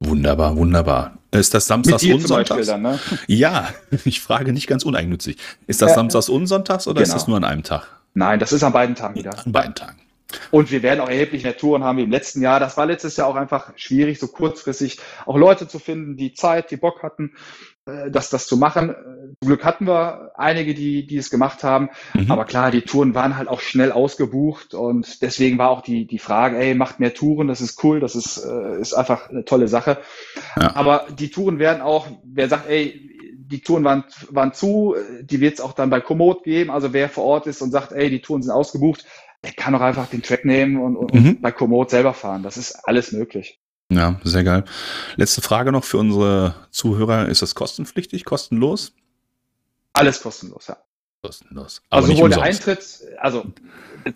[0.00, 1.18] Wunderbar, wunderbar.
[1.30, 2.66] Ist das Samstags und Sonntags?
[2.66, 2.98] Dann, ne?
[3.26, 3.68] Ja,
[4.04, 5.38] ich frage nicht ganz uneigennützig.
[5.66, 7.04] Ist das ja, Samstags und Sonntags oder genau.
[7.04, 7.86] ist das nur an einem Tag?
[8.14, 9.38] Nein, das ist an beiden Tagen wieder.
[9.44, 10.00] An beiden Tagen.
[10.50, 12.60] Und wir werden auch erheblich mehr Touren haben wie im letzten Jahr.
[12.60, 16.70] Das war letztes Jahr auch einfach schwierig, so kurzfristig auch Leute zu finden, die Zeit,
[16.70, 17.32] die Bock hatten.
[17.86, 18.94] Äh, das, das zu machen.
[19.40, 21.90] Zum Glück hatten wir einige, die, die es gemacht haben.
[22.14, 22.30] Mhm.
[22.30, 26.18] Aber klar, die Touren waren halt auch schnell ausgebucht und deswegen war auch die, die
[26.18, 29.68] Frage, ey, macht mehr Touren, das ist cool, das ist, äh, ist einfach eine tolle
[29.68, 29.98] Sache.
[30.60, 30.74] Ja.
[30.74, 35.54] Aber die Touren werden auch, wer sagt, ey, die Touren waren, waren zu, die wird
[35.54, 36.70] es auch dann bei Komoot geben.
[36.70, 39.04] Also wer vor Ort ist und sagt, ey, die Touren sind ausgebucht,
[39.44, 41.40] der kann auch einfach den Track nehmen und, und mhm.
[41.40, 42.42] bei Komoot selber fahren.
[42.42, 43.60] Das ist alles möglich.
[43.90, 44.64] Ja, sehr geil.
[45.16, 47.28] Letzte Frage noch für unsere Zuhörer.
[47.28, 48.92] Ist das kostenpflichtig, kostenlos?
[49.92, 50.76] Alles kostenlos, ja.
[51.22, 51.82] Kostenlos.
[51.90, 53.46] Aber also sowohl der Eintritt, also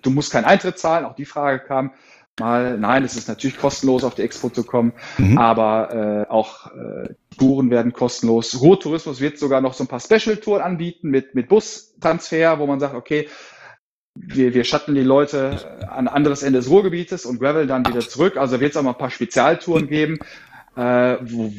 [0.02, 1.92] du musst keinen Eintritt zahlen, auch die Frage kam
[2.40, 2.78] mal.
[2.78, 5.38] Nein, es ist natürlich kostenlos, auf die Expo zu kommen, mhm.
[5.38, 8.60] aber äh, auch äh, Touren werden kostenlos.
[8.60, 12.94] Ruhrtourismus wird sogar noch so ein paar Special-Touren anbieten mit, mit Bustransfer, wo man sagt,
[12.94, 13.28] okay,
[14.26, 18.36] wir, wir schatten die Leute an anderes Ende des Ruhrgebietes und Gravel dann wieder zurück.
[18.36, 20.18] Also wird es auch mal ein paar Spezialtouren geben.
[20.76, 21.52] Äh, wo,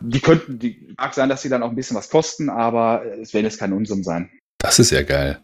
[0.00, 3.32] die könnten, die mag sein, dass sie dann auch ein bisschen was kosten, aber es
[3.32, 4.30] werden jetzt kein Unsummen sein.
[4.58, 5.38] Das ist ja geil.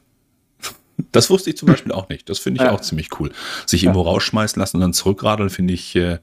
[1.11, 2.29] Das wusste ich zum Beispiel auch nicht.
[2.29, 2.73] Das finde ich ja.
[2.73, 3.33] auch ziemlich cool.
[3.67, 3.89] Sich ja.
[3.89, 6.19] irgendwo rausschmeißen lassen und dann zurückradeln, finde ich äh,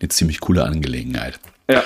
[0.00, 1.40] eine ziemlich coole Angelegenheit.
[1.68, 1.82] Ja.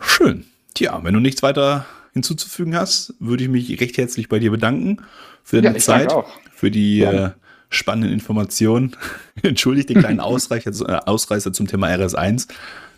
[0.00, 0.44] Schön.
[0.74, 4.98] Tja, wenn du nichts weiter hinzuzufügen hast, würde ich mich recht herzlich bei dir bedanken
[5.44, 6.12] für deine ja, Zeit,
[6.54, 7.34] für die ja
[7.70, 8.96] spannenden Informationen.
[9.42, 12.48] Entschuldigt den kleinen Ausreicher, äh, Ausreißer zum Thema RS1.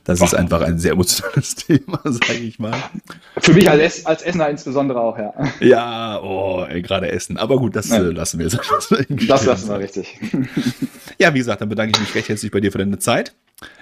[0.04, 0.24] Das Boah.
[0.24, 2.74] ist einfach ein sehr emotionales Thema, sage ich mal.
[3.38, 5.32] Für mich als, als Essener insbesondere auch, ja.
[5.60, 7.36] Ja, oh, gerade Essen.
[7.36, 7.98] Aber gut, das ja.
[7.98, 8.58] äh, lassen wir jetzt.
[9.28, 10.18] Das lassen wir richtig.
[11.18, 13.32] Ja, wie gesagt, dann bedanke ich mich recht herzlich bei dir für deine Zeit.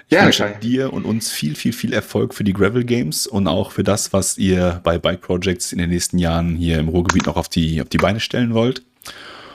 [0.09, 3.47] Ich ja, wünsche dir und uns viel, viel, viel Erfolg für die Gravel Games und
[3.47, 7.25] auch für das, was ihr bei Bike Projects in den nächsten Jahren hier im Ruhrgebiet
[7.25, 8.83] noch auf die, auf die Beine stellen wollt.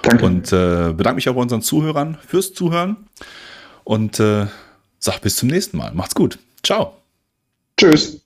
[0.07, 0.25] Danke.
[0.25, 2.97] Und äh, bedanke mich auch bei unseren Zuhörern fürs Zuhören
[3.85, 4.47] und äh,
[4.99, 5.93] sag bis zum nächsten Mal.
[5.95, 6.39] Macht's gut.
[6.63, 6.95] Ciao.
[7.79, 8.26] Tschüss.